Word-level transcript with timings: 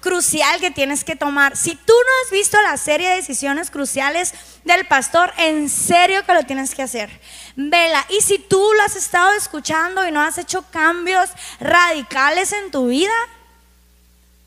crucial 0.00 0.60
que 0.60 0.70
tienes 0.70 1.04
que 1.04 1.16
tomar. 1.16 1.56
Si 1.56 1.74
tú 1.74 1.92
no 1.92 2.10
has 2.24 2.30
visto 2.30 2.60
la 2.62 2.76
serie 2.76 3.10
de 3.10 3.16
decisiones 3.16 3.70
cruciales 3.70 4.34
del 4.64 4.86
pastor, 4.86 5.32
en 5.38 5.68
serio 5.68 6.24
que 6.24 6.34
lo 6.34 6.44
tienes 6.44 6.74
que 6.74 6.82
hacer. 6.82 7.10
Vela. 7.56 8.04
Y 8.08 8.20
si 8.22 8.38
tú 8.38 8.62
lo 8.76 8.82
has 8.82 8.96
estado 8.96 9.32
escuchando 9.32 10.06
y 10.06 10.12
no 10.12 10.22
has 10.22 10.38
hecho 10.38 10.64
cambios 10.70 11.30
radicales 11.60 12.52
en 12.52 12.70
tu 12.70 12.86
vida, 12.86 13.12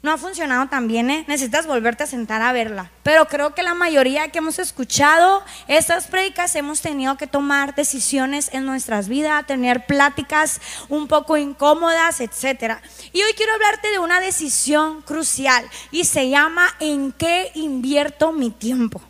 no 0.06 0.12
ha 0.12 0.18
funcionado 0.18 0.68
tan 0.68 0.88
bien, 0.88 1.10
¿eh? 1.10 1.26
necesitas 1.28 1.66
volverte 1.66 2.04
a 2.04 2.08
sentar 2.08 2.42
a 2.44 2.54
verla. 2.54 2.92
Pero 3.04 3.26
creo 3.28 3.56
que 3.56 3.64
la 3.64 3.74
mayoría 3.74 4.30
que 4.30 4.38
hemos 4.38 4.60
escuchado 4.60 5.44
estas 5.68 6.08
predicas 6.08 6.56
hemos 6.56 6.80
tenido 6.80 7.18
que 7.18 7.28
tomar 7.28 7.74
decisiones 7.74 8.50
en 8.54 8.66
nuestras 8.66 9.10
vidas, 9.10 9.48
tener 9.48 9.88
pláticas 9.88 10.62
un 10.90 11.08
poco 11.08 11.38
incómodas, 11.38 12.22
etc. 12.22 12.78
Y 13.12 13.24
hoy 13.24 13.34
quiero 13.36 13.54
hablarte 13.54 13.92
de 13.92 14.00
una 14.00 14.22
decisión 14.22 15.02
crucial 15.02 15.66
y 15.92 16.06
se 16.06 16.30
llama 16.30 16.68
¿en 16.80 17.12
qué 17.12 17.52
invierto 17.56 18.32
mi 18.32 18.52
tiempo? 18.52 19.02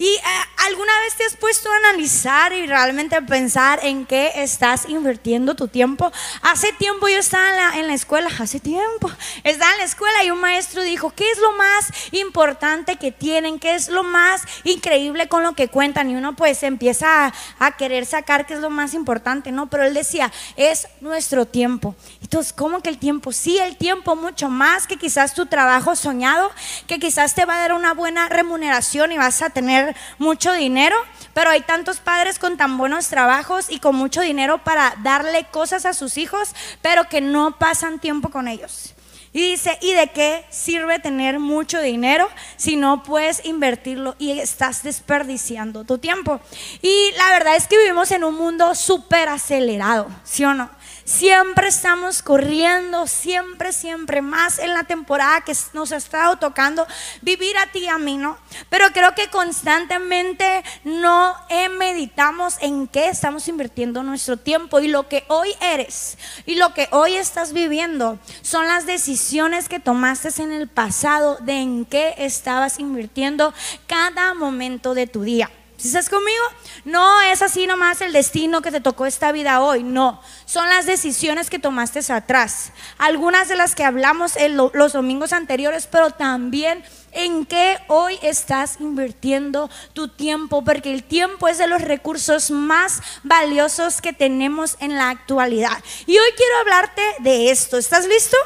¿Y 0.00 0.06
eh, 0.06 0.20
alguna 0.68 0.92
vez 1.00 1.16
te 1.16 1.24
has 1.24 1.34
puesto 1.34 1.68
a 1.72 1.76
analizar 1.76 2.52
y 2.52 2.68
realmente 2.68 3.16
a 3.16 3.20
pensar 3.20 3.80
en 3.82 4.06
qué 4.06 4.30
estás 4.36 4.88
invirtiendo 4.88 5.56
tu 5.56 5.66
tiempo? 5.66 6.12
Hace 6.42 6.72
tiempo 6.74 7.08
yo 7.08 7.18
estaba 7.18 7.76
en 7.76 7.88
la, 7.88 7.94
escuela, 7.94 8.30
hace 8.38 8.60
tiempo, 8.60 9.10
estaba 9.42 9.72
en 9.72 9.78
la 9.78 9.84
escuela 9.84 10.22
y 10.22 10.30
un 10.30 10.40
maestro 10.40 10.84
dijo, 10.84 11.10
¿qué 11.10 11.28
es 11.28 11.38
lo 11.38 11.52
más 11.54 11.88
importante 12.12 12.94
que 12.94 13.10
tienen? 13.10 13.58
¿Qué 13.58 13.74
es 13.74 13.88
lo 13.88 14.04
más 14.04 14.42
increíble 14.62 15.26
con 15.26 15.42
lo 15.42 15.54
que 15.54 15.66
cuentan? 15.66 16.10
Y 16.10 16.14
uno 16.14 16.36
pues 16.36 16.62
empieza 16.62 17.26
a, 17.26 17.34
a 17.58 17.76
querer 17.76 18.06
sacar 18.06 18.46
qué 18.46 18.54
es 18.54 18.60
lo 18.60 18.70
más 18.70 18.94
importante, 18.94 19.50
¿no? 19.50 19.68
Pero 19.68 19.82
él 19.82 19.94
decía, 19.94 20.30
es 20.54 20.86
nuestro 21.00 21.44
tiempo. 21.44 21.96
Entonces, 22.22 22.52
¿cómo 22.52 22.82
que 22.82 22.90
el 22.90 22.98
tiempo? 22.98 23.32
Sí, 23.32 23.58
el 23.58 23.76
tiempo 23.76 24.14
mucho 24.14 24.48
más 24.48 24.86
que 24.86 24.96
quizás 24.96 25.34
tu 25.34 25.46
trabajo 25.46 25.96
soñado, 25.96 26.52
que 26.86 27.00
quizás 27.00 27.34
te 27.34 27.44
va 27.46 27.56
a 27.56 27.60
dar 27.60 27.72
una 27.72 27.94
buena 27.94 28.28
remuneración 28.28 29.10
y 29.10 29.18
vas 29.18 29.42
a 29.42 29.50
tener 29.50 29.87
mucho 30.18 30.52
dinero, 30.52 30.96
pero 31.34 31.50
hay 31.50 31.60
tantos 31.62 31.98
padres 31.98 32.38
con 32.38 32.56
tan 32.56 32.78
buenos 32.78 33.08
trabajos 33.08 33.66
y 33.70 33.78
con 33.78 33.96
mucho 33.96 34.20
dinero 34.20 34.58
para 34.58 34.94
darle 35.02 35.46
cosas 35.50 35.86
a 35.86 35.94
sus 35.94 36.18
hijos, 36.18 36.54
pero 36.82 37.04
que 37.08 37.20
no 37.20 37.58
pasan 37.58 37.98
tiempo 37.98 38.30
con 38.30 38.48
ellos. 38.48 38.94
Y 39.32 39.50
dice, 39.50 39.78
¿y 39.82 39.92
de 39.92 40.08
qué 40.08 40.44
sirve 40.50 40.98
tener 40.98 41.38
mucho 41.38 41.80
dinero 41.80 42.28
si 42.56 42.76
no 42.76 43.02
puedes 43.02 43.44
invertirlo 43.44 44.16
y 44.18 44.38
estás 44.38 44.82
desperdiciando 44.82 45.84
tu 45.84 45.98
tiempo? 45.98 46.40
Y 46.80 47.12
la 47.16 47.30
verdad 47.32 47.56
es 47.56 47.68
que 47.68 47.78
vivimos 47.78 48.10
en 48.10 48.24
un 48.24 48.34
mundo 48.34 48.74
súper 48.74 49.28
acelerado, 49.28 50.08
¿sí 50.24 50.44
o 50.44 50.54
no? 50.54 50.70
Siempre 51.08 51.68
estamos 51.68 52.20
corriendo, 52.20 53.06
siempre, 53.06 53.72
siempre, 53.72 54.20
más 54.20 54.58
en 54.58 54.74
la 54.74 54.84
temporada 54.84 55.40
que 55.40 55.54
nos 55.72 55.90
ha 55.92 55.96
estado 55.96 56.36
tocando 56.36 56.86
vivir 57.22 57.56
a 57.56 57.66
ti 57.72 57.78
y 57.78 57.88
a 57.88 57.96
mí, 57.96 58.18
¿no? 58.18 58.36
Pero 58.68 58.84
creo 58.92 59.14
que 59.14 59.30
constantemente 59.30 60.62
no 60.84 61.34
meditamos 61.78 62.58
en 62.60 62.86
qué 62.86 63.08
estamos 63.08 63.48
invirtiendo 63.48 64.02
nuestro 64.02 64.36
tiempo 64.36 64.80
y 64.80 64.88
lo 64.88 65.08
que 65.08 65.24
hoy 65.28 65.48
eres 65.62 66.18
y 66.44 66.56
lo 66.56 66.74
que 66.74 66.88
hoy 66.90 67.16
estás 67.16 67.54
viviendo 67.54 68.18
son 68.42 68.66
las 68.66 68.84
decisiones 68.84 69.70
que 69.70 69.80
tomaste 69.80 70.28
en 70.42 70.52
el 70.52 70.68
pasado 70.68 71.38
de 71.40 71.54
en 71.54 71.86
qué 71.86 72.16
estabas 72.18 72.78
invirtiendo 72.78 73.54
cada 73.86 74.34
momento 74.34 74.92
de 74.92 75.06
tu 75.06 75.22
día. 75.22 75.50
¿Si 75.78 75.86
estás 75.86 76.08
conmigo? 76.08 76.42
No 76.84 77.20
es 77.20 77.40
así 77.40 77.68
nomás 77.68 78.00
el 78.00 78.12
destino 78.12 78.62
que 78.62 78.72
te 78.72 78.80
tocó 78.80 79.06
esta 79.06 79.30
vida 79.30 79.60
hoy, 79.60 79.84
no. 79.84 80.20
Son 80.44 80.68
las 80.68 80.86
decisiones 80.86 81.50
que 81.50 81.60
tomaste 81.60 82.00
atrás. 82.12 82.72
Algunas 82.98 83.48
de 83.48 83.54
las 83.54 83.76
que 83.76 83.84
hablamos 83.84 84.36
en 84.36 84.56
los 84.56 84.92
domingos 84.92 85.32
anteriores, 85.32 85.86
pero 85.86 86.10
también 86.10 86.82
en 87.12 87.46
qué 87.46 87.78
hoy 87.86 88.18
estás 88.22 88.80
invirtiendo 88.80 89.70
tu 89.92 90.08
tiempo, 90.08 90.64
porque 90.64 90.92
el 90.92 91.04
tiempo 91.04 91.46
es 91.46 91.58
de 91.58 91.68
los 91.68 91.80
recursos 91.80 92.50
más 92.50 93.00
valiosos 93.22 94.00
que 94.00 94.12
tenemos 94.12 94.76
en 94.80 94.96
la 94.96 95.10
actualidad. 95.10 95.78
Y 96.06 96.18
hoy 96.18 96.30
quiero 96.36 96.58
hablarte 96.58 97.02
de 97.20 97.52
esto. 97.52 97.78
¿Estás 97.78 98.04
listo? 98.08 98.36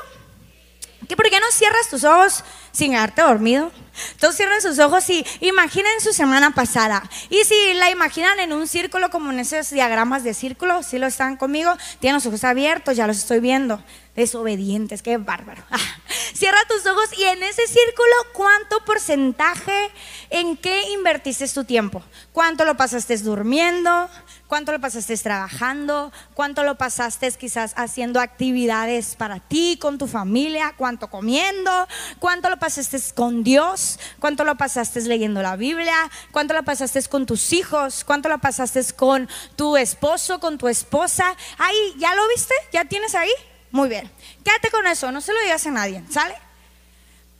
¿Por 1.08 1.30
qué 1.30 1.40
no 1.40 1.46
cierras 1.50 1.88
tus 1.88 2.04
ojos 2.04 2.44
sin 2.72 2.94
haberte 2.94 3.22
dormido? 3.22 3.70
Todos 4.18 4.36
cierran 4.36 4.62
sus 4.62 4.78
ojos 4.78 5.08
y 5.10 5.24
imaginen 5.40 6.00
su 6.00 6.12
semana 6.12 6.54
pasada. 6.54 7.02
Y 7.28 7.44
si 7.44 7.74
la 7.74 7.90
imaginan 7.90 8.40
en 8.40 8.52
un 8.52 8.66
círculo 8.66 9.10
como 9.10 9.30
en 9.30 9.40
esos 9.40 9.70
diagramas 9.70 10.24
de 10.24 10.34
círculo, 10.34 10.82
si 10.82 10.98
lo 10.98 11.06
están 11.06 11.36
conmigo, 11.36 11.76
tienen 12.00 12.14
los 12.14 12.26
ojos 12.26 12.44
abiertos, 12.44 12.96
ya 12.96 13.06
los 13.06 13.18
estoy 13.18 13.40
viendo. 13.40 13.82
Desobedientes, 14.16 15.02
qué 15.02 15.16
bárbaro. 15.16 15.62
Cierra 16.34 16.58
tus 16.68 16.86
ojos 16.86 17.10
y 17.16 17.24
en 17.24 17.42
ese 17.42 17.66
círculo, 17.66 18.12
¿cuánto 18.32 18.84
porcentaje 18.84 19.90
en 20.30 20.56
qué 20.56 20.90
invertiste 20.90 21.48
tu 21.48 21.64
tiempo? 21.64 22.02
¿Cuánto 22.32 22.64
lo 22.64 22.76
pasaste 22.76 23.16
durmiendo? 23.18 24.08
¿Cuánto 24.52 24.72
lo 24.72 24.80
pasaste 24.82 25.16
trabajando? 25.16 26.12
¿Cuánto 26.34 26.62
lo 26.62 26.76
pasaste 26.76 27.32
quizás 27.32 27.72
haciendo 27.74 28.20
actividades 28.20 29.16
para 29.16 29.40
ti, 29.40 29.78
con 29.80 29.96
tu 29.96 30.06
familia? 30.06 30.74
¿Cuánto 30.76 31.08
comiendo? 31.08 31.88
¿Cuánto 32.18 32.50
lo 32.50 32.58
pasaste 32.58 32.98
con 33.14 33.44
Dios? 33.44 33.98
¿Cuánto 34.20 34.44
lo 34.44 34.54
pasaste 34.58 35.00
leyendo 35.00 35.40
la 35.40 35.56
Biblia? 35.56 35.96
¿Cuánto 36.32 36.52
lo 36.52 36.62
pasaste 36.64 37.02
con 37.04 37.24
tus 37.24 37.54
hijos? 37.54 38.04
¿Cuánto 38.04 38.28
lo 38.28 38.36
pasaste 38.40 38.84
con 38.94 39.26
tu 39.56 39.78
esposo, 39.78 40.38
con 40.38 40.58
tu 40.58 40.68
esposa? 40.68 41.34
Ahí, 41.56 41.94
¿ya 41.96 42.14
lo 42.14 42.28
viste? 42.28 42.52
¿Ya 42.74 42.84
tienes 42.84 43.14
ahí? 43.14 43.32
Muy 43.70 43.88
bien. 43.88 44.10
Quédate 44.44 44.70
con 44.70 44.86
eso, 44.86 45.10
no 45.12 45.22
se 45.22 45.32
lo 45.32 45.40
digas 45.40 45.66
a 45.66 45.70
nadie, 45.70 46.04
¿sale? 46.10 46.34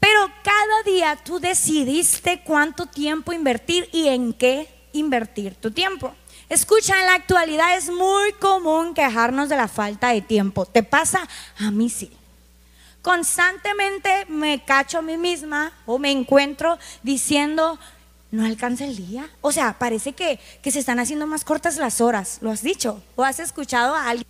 Pero 0.01 0.33
cada 0.43 0.83
día 0.87 1.19
tú 1.23 1.41
decidiste 1.41 2.43
cuánto 2.43 2.87
tiempo 2.87 3.35
invertir 3.35 3.87
y 3.93 4.09
en 4.09 4.33
qué 4.33 4.89
invertir 4.95 5.57
tu 5.57 5.71
tiempo. 5.73 6.15
Escucha, 6.53 7.01
en 7.01 7.07
la 7.07 7.15
actualidad 7.15 7.79
es 7.79 7.89
muy 7.89 8.31
común 8.35 8.93
quejarnos 8.93 9.49
de 9.49 9.57
la 9.57 9.69
falta 9.69 10.11
de 10.11 10.21
tiempo. 10.21 10.67
¿Te 10.67 10.83
pasa? 10.83 11.27
A 11.59 11.71
mí 11.71 11.89
sí. 11.89 12.13
Constantemente 13.01 14.27
me 14.29 14.63
cacho 14.63 14.99
a 14.99 15.03
mí 15.03 15.17
misma 15.17 15.73
o 15.87 15.99
me 15.99 16.11
encuentro 16.11 16.79
diciendo, 17.03 17.79
no 18.31 18.45
alcanza 18.45 18.85
el 18.85 18.97
día. 18.97 19.31
O 19.41 19.51
sea, 19.51 19.79
parece 19.79 20.13
que, 20.13 20.39
que 20.61 20.71
se 20.71 20.81
están 20.81 21.01
haciendo 21.01 21.27
más 21.27 21.43
cortas 21.43 21.79
las 21.79 22.03
horas. 22.03 22.37
¿Lo 22.43 22.51
has 22.51 22.63
dicho? 22.63 23.03
¿O 23.17 23.25
has 23.25 23.41
escuchado 23.41 23.95
a 23.95 24.11
alguien? 24.11 24.29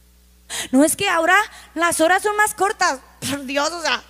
No 0.71 0.85
es 0.85 0.95
que 0.95 1.09
ahora 1.09 1.35
las 1.75 2.01
horas 2.01 2.23
son 2.23 2.37
más 2.37 2.55
cortas. 2.55 3.01
Por 3.29 3.45
Dios, 3.47 3.73
o 3.73 3.83
sea, 3.83 4.01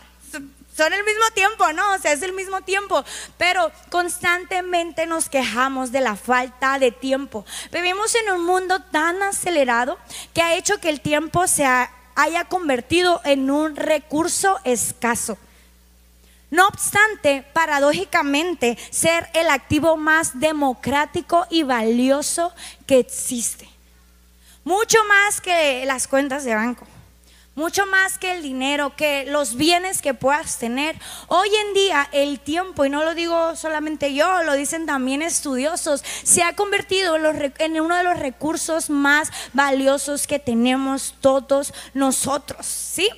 son 0.77 0.93
el 0.93 1.05
mismo 1.05 1.25
tiempo, 1.35 1.73
¿no? 1.73 1.95
O 1.95 1.99
sea, 1.99 2.13
es 2.13 2.23
el 2.23 2.33
mismo 2.33 2.63
tiempo, 2.63 3.05
pero 3.37 3.71
constantemente 3.91 5.07
nos 5.07 5.29
quejamos 5.29 5.93
de 5.93 6.01
la 6.01 6.17
falta 6.17 6.79
de 6.79 6.91
tiempo. 6.91 7.45
Vivimos 7.71 8.15
en 8.15 8.33
un 8.33 8.45
mundo 8.45 8.81
tan 8.81 9.23
acelerado 9.23 9.99
que 10.33 10.43
ha 10.43 10.55
hecho 10.55 10.79
que 10.81 10.89
el 10.89 11.01
tiempo 11.01 11.47
se 11.47 11.67
haya 12.15 12.45
convertido 12.47 13.21
en 13.25 13.51
un 13.51 13.77
recurso 13.77 14.61
escaso. 14.65 15.37
No 16.51 16.69
obstante, 16.69 17.45
paradójicamente, 17.55 18.79
ser 18.91 19.29
el 19.33 19.49
activo 19.49 19.97
más 19.97 20.39
democrático 20.39 21.47
y 21.49 21.63
valioso 21.63 22.53
que 22.87 22.99
existe. 22.99 23.69
Mucho 24.65 24.99
más 25.05 25.41
que 25.41 25.85
las 25.87 26.07
cuentas 26.07 26.45
de 26.45 26.55
banco 26.55 26.87
mucho 27.55 27.87
más 27.87 28.19
que 28.19 28.33
el 28.33 28.43
dinero, 28.43 28.97
que 28.97 29.25
los 29.27 29.57
bienes 29.57 30.01
que 30.01 30.15
puedas 30.15 30.59
tener. 30.59 30.97
Hoy 31.29 31.49
en 31.67 31.75
día 31.75 32.09
el 32.13 32.41
tiempo, 32.41 32.85
y 32.85 32.91
no 32.91 33.05
lo 33.05 33.15
digo 33.15 33.57
solamente 33.57 34.15
yo, 34.15 34.43
lo 34.43 34.55
dicen 34.55 34.87
también 34.87 35.23
estudiosos, 35.23 36.03
se 36.23 36.43
ha 36.43 36.55
convertido 36.55 37.17
en, 37.17 37.81
uno 37.81 37.97
de 37.97 38.05
los 38.05 38.19
recursos 38.19 38.91
más 38.91 39.31
valiosos 39.53 40.27
que 40.27 40.39
tenemos 40.39 41.15
todos 41.21 41.75
nosotros, 41.95 42.67
¿sí? 42.67 43.09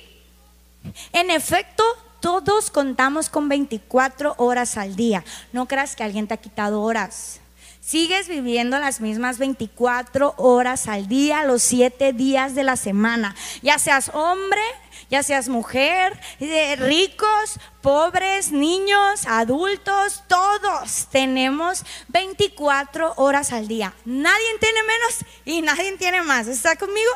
En 1.13 1.31
efecto, 1.31 1.83
todos 2.19 2.69
contamos 2.69 3.29
con 3.29 3.49
24 3.49 4.35
horas 4.37 4.77
al 4.77 4.95
día. 4.95 5.23
No 5.51 5.67
creas 5.67 5.95
que 5.95 6.03
alguien 6.03 6.27
te 6.27 6.33
ha 6.33 6.37
quitado 6.37 6.81
horas. 6.81 7.39
Sigues 7.85 8.27
viviendo 8.27 8.79
las 8.79 8.99
mismas 8.99 9.37
24 9.37 10.33
horas 10.37 10.87
al 10.87 11.07
día, 11.07 11.43
los 11.43 11.61
7 11.61 12.13
días 12.13 12.55
de 12.55 12.63
la 12.63 12.77
semana. 12.77 13.35
Ya 13.61 13.77
seas 13.77 14.09
hombre, 14.15 14.63
ya 15.11 15.21
seas 15.21 15.49
mujer, 15.49 16.19
eh, 16.39 16.77
ricos, 16.77 17.59
pobres, 17.81 18.51
niños, 18.51 19.27
adultos, 19.27 20.23
todos 20.27 21.09
tenemos 21.11 21.83
24 22.07 23.13
horas 23.17 23.53
al 23.53 23.67
día. 23.67 23.93
Nadie 24.03 24.57
tiene 24.59 24.79
menos 24.81 25.19
y 25.45 25.61
nadie 25.61 25.95
tiene 25.97 26.23
más. 26.23 26.47
¿Está 26.47 26.77
conmigo? 26.77 27.11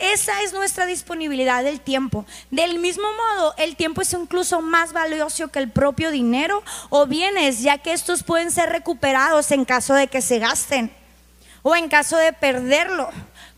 Esa 0.00 0.42
es 0.42 0.52
nuestra 0.52 0.86
disponibilidad 0.86 1.64
del 1.64 1.80
tiempo. 1.80 2.26
Del 2.50 2.78
mismo 2.78 3.04
modo, 3.12 3.54
el 3.56 3.76
tiempo 3.76 4.02
es 4.02 4.12
incluso 4.12 4.60
más 4.60 4.92
valioso 4.92 5.48
que 5.48 5.58
el 5.58 5.70
propio 5.70 6.10
dinero 6.10 6.62
o 6.90 7.06
bienes, 7.06 7.60
ya 7.62 7.78
que 7.78 7.92
estos 7.92 8.22
pueden 8.22 8.50
ser 8.50 8.70
recuperados 8.70 9.50
en 9.52 9.64
caso 9.64 9.94
de 9.94 10.08
que 10.08 10.22
se 10.22 10.38
gasten 10.38 10.90
o 11.62 11.74
en 11.74 11.88
caso 11.88 12.16
de 12.16 12.32
perderlo. 12.32 13.10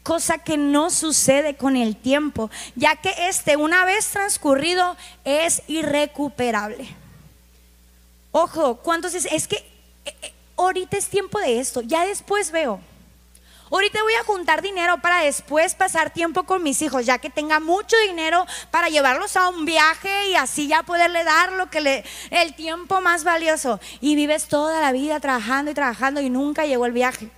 cosa 0.03 0.39
que 0.39 0.57
no 0.57 0.89
sucede 0.89 1.57
con 1.57 1.77
el 1.77 1.95
tiempo, 1.95 2.51
ya 2.75 2.97
que 2.97 3.13
este 3.29 3.57
una 3.57 3.85
vez 3.85 4.07
transcurrido 4.07 4.97
es 5.25 5.63
irrecuperable. 5.67 6.89
Ojo, 8.33 8.77
¿cuántos 8.77 9.13
es? 9.13 9.27
Es 9.27 9.47
que 9.47 9.57
eh, 9.57 10.15
eh, 10.23 10.33
ahorita 10.57 10.97
es 10.97 11.09
tiempo 11.09 11.39
de 11.39 11.61
esto, 11.61 11.83
ya 11.83 12.07
después 12.07 12.51
veo. 12.51 12.81
Ahorita 13.71 14.03
voy 14.03 14.15
a 14.15 14.25
juntar 14.25 14.63
dinero 14.63 14.99
para 14.99 15.21
después 15.21 15.75
pasar 15.75 16.11
tiempo 16.11 16.45
con 16.45 16.63
mis 16.63 16.81
hijos, 16.83 17.07
ya 17.07 17.19
que 17.19 17.31
tenga 17.31 17.61
mucho 17.61 17.97
dinero 18.07 18.47
para 18.71 18.89
llevarlos 18.89 19.37
a 19.37 19.49
un 19.49 19.65
viaje 19.65 20.31
y 20.31 20.35
así 20.35 20.69
ya 20.69 20.83
poderle 20.83 21.25
dar 21.25 21.53
lo 21.53 21.69
que 21.71 21.81
le 21.81 22.05
el 22.31 22.55
tiempo 22.55 23.01
más 23.01 23.25
valioso. 23.25 23.81
Y 24.01 24.17
vives 24.17 24.49
toda 24.49 24.81
la 24.81 24.93
vida 24.93 25.21
trabajando 25.21 25.71
y 25.71 25.75
trabajando 25.75 26.21
y 26.21 26.31
nunca 26.31 26.67
llegó 26.67 26.87
el 26.87 26.93
viaje. 26.93 27.31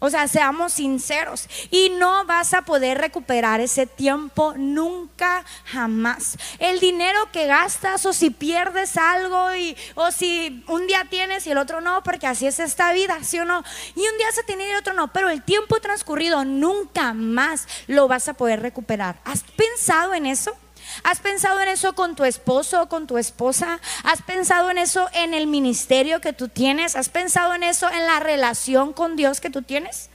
O 0.00 0.10
sea, 0.10 0.28
seamos 0.28 0.74
sinceros. 0.74 1.48
Y 1.70 1.90
no 1.90 2.26
vas 2.26 2.52
a 2.52 2.62
poder 2.62 2.98
recuperar 2.98 3.60
ese 3.60 3.86
tiempo 3.86 4.54
nunca, 4.56 5.44
jamás. 5.64 6.36
El 6.58 6.78
dinero 6.80 7.18
que 7.32 7.46
gastas 7.46 8.04
o 8.04 8.12
si 8.12 8.30
pierdes 8.30 8.96
algo 8.96 9.54
y, 9.54 9.76
o 9.94 10.10
si 10.10 10.62
un 10.68 10.86
día 10.86 11.06
tienes 11.08 11.46
y 11.46 11.52
el 11.52 11.58
otro 11.58 11.80
no, 11.80 12.02
porque 12.02 12.26
así 12.26 12.46
es 12.46 12.58
esta 12.58 12.92
vida, 12.92 13.18
¿sí 13.22 13.38
o 13.38 13.44
no? 13.44 13.64
Y 13.94 14.00
un 14.00 14.18
día 14.18 14.30
se 14.32 14.42
tiene 14.42 14.66
y 14.66 14.70
el 14.70 14.76
otro 14.76 14.92
no, 14.92 15.12
pero 15.12 15.30
el 15.30 15.42
tiempo 15.42 15.80
transcurrido 15.80 16.44
nunca 16.44 17.14
más 17.14 17.66
lo 17.86 18.06
vas 18.06 18.28
a 18.28 18.34
poder 18.34 18.60
recuperar. 18.60 19.20
¿Has 19.24 19.42
pensado 19.42 20.12
en 20.12 20.26
eso? 20.26 20.54
¿Has 21.02 21.20
pensado 21.20 21.60
en 21.60 21.68
eso 21.68 21.94
con 21.94 22.14
tu 22.14 22.24
esposo 22.24 22.82
o 22.82 22.88
con 22.88 23.06
tu 23.06 23.18
esposa? 23.18 23.80
¿Has 24.04 24.22
pensado 24.22 24.70
en 24.70 24.78
eso 24.78 25.08
en 25.12 25.34
el 25.34 25.46
ministerio 25.46 26.20
que 26.20 26.32
tú 26.32 26.48
tienes? 26.48 26.96
¿Has 26.96 27.08
pensado 27.08 27.54
en 27.54 27.62
eso 27.62 27.90
en 27.90 28.06
la 28.06 28.20
relación 28.20 28.92
con 28.92 29.16
Dios 29.16 29.40
que 29.40 29.50
tú 29.50 29.62
tienes? 29.62 30.10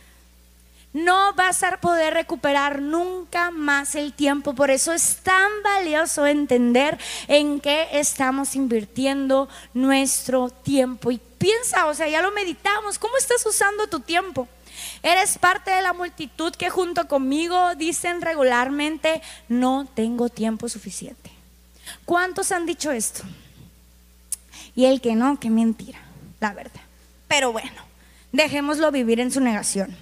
No 0.92 1.34
vas 1.34 1.62
a 1.62 1.78
poder 1.78 2.16
recuperar 2.16 2.82
nunca 2.82 3.52
más 3.52 3.94
el 3.94 4.14
tiempo. 4.14 4.56
Por 4.56 4.72
eso 4.72 4.92
es 4.92 5.18
tan 5.18 5.52
valioso 5.64 6.26
entender 6.26 6.98
en 7.28 7.60
qué 7.60 7.88
estamos 7.92 8.56
invirtiendo 8.56 9.50
nuestro 9.76 10.50
tiempo. 10.50 11.12
Y 11.12 11.22
piensa, 11.38 11.86
o 11.88 11.94
sea, 11.94 12.08
ya 12.08 12.24
lo 12.24 12.32
meditamos, 12.32 12.98
¿cómo 12.98 13.18
estás 13.18 13.46
usando 13.46 13.88
tu 13.88 14.00
tiempo? 14.00 14.48
Eres 15.02 15.38
parte 15.38 15.72
de 15.72 15.82
la 15.82 15.94
multitud 15.94 16.54
que 16.54 16.70
junto 16.70 17.08
conmigo 17.08 17.76
dicen 17.76 18.22
regularmente, 18.22 19.22
no 19.48 19.88
tengo 19.94 20.30
tiempo 20.30 20.68
suficiente. 20.68 21.32
¿Cuántos 22.06 22.52
han 22.52 22.66
dicho 22.66 22.92
esto? 22.92 23.24
Y 24.76 24.86
el 24.86 25.02
que 25.02 25.16
no, 25.16 25.40
que 25.40 25.50
mentira, 25.50 26.00
la 26.40 26.54
verdad. 26.54 26.82
Pero 27.28 27.52
bueno, 27.52 27.82
dejémoslo 28.32 28.92
vivir 28.92 29.20
en 29.20 29.32
su 29.32 29.40
negación. 29.40 29.96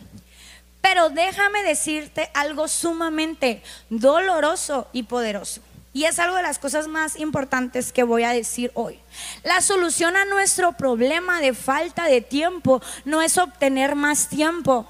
Pero 0.81 1.09
déjame 1.09 1.63
decirte 1.63 2.29
algo 2.33 2.67
sumamente 2.67 3.61
doloroso 3.89 4.87
y 4.93 5.03
poderoso. 5.03 5.61
Y 5.97 6.05
es 6.05 6.19
algo 6.19 6.35
de 6.35 6.43
las 6.43 6.59
cosas 6.59 6.87
más 6.87 7.15
importantes 7.17 7.91
que 7.91 8.03
voy 8.03 8.21
a 8.21 8.29
decir 8.29 8.69
hoy. 8.75 8.99
La 9.41 9.61
solución 9.61 10.15
a 10.15 10.25
nuestro 10.25 10.73
problema 10.73 11.41
de 11.41 11.55
falta 11.55 12.05
de 12.05 12.21
tiempo 12.21 12.83
no 13.03 13.23
es 13.23 13.39
obtener 13.39 13.95
más 13.95 14.29
tiempo. 14.29 14.85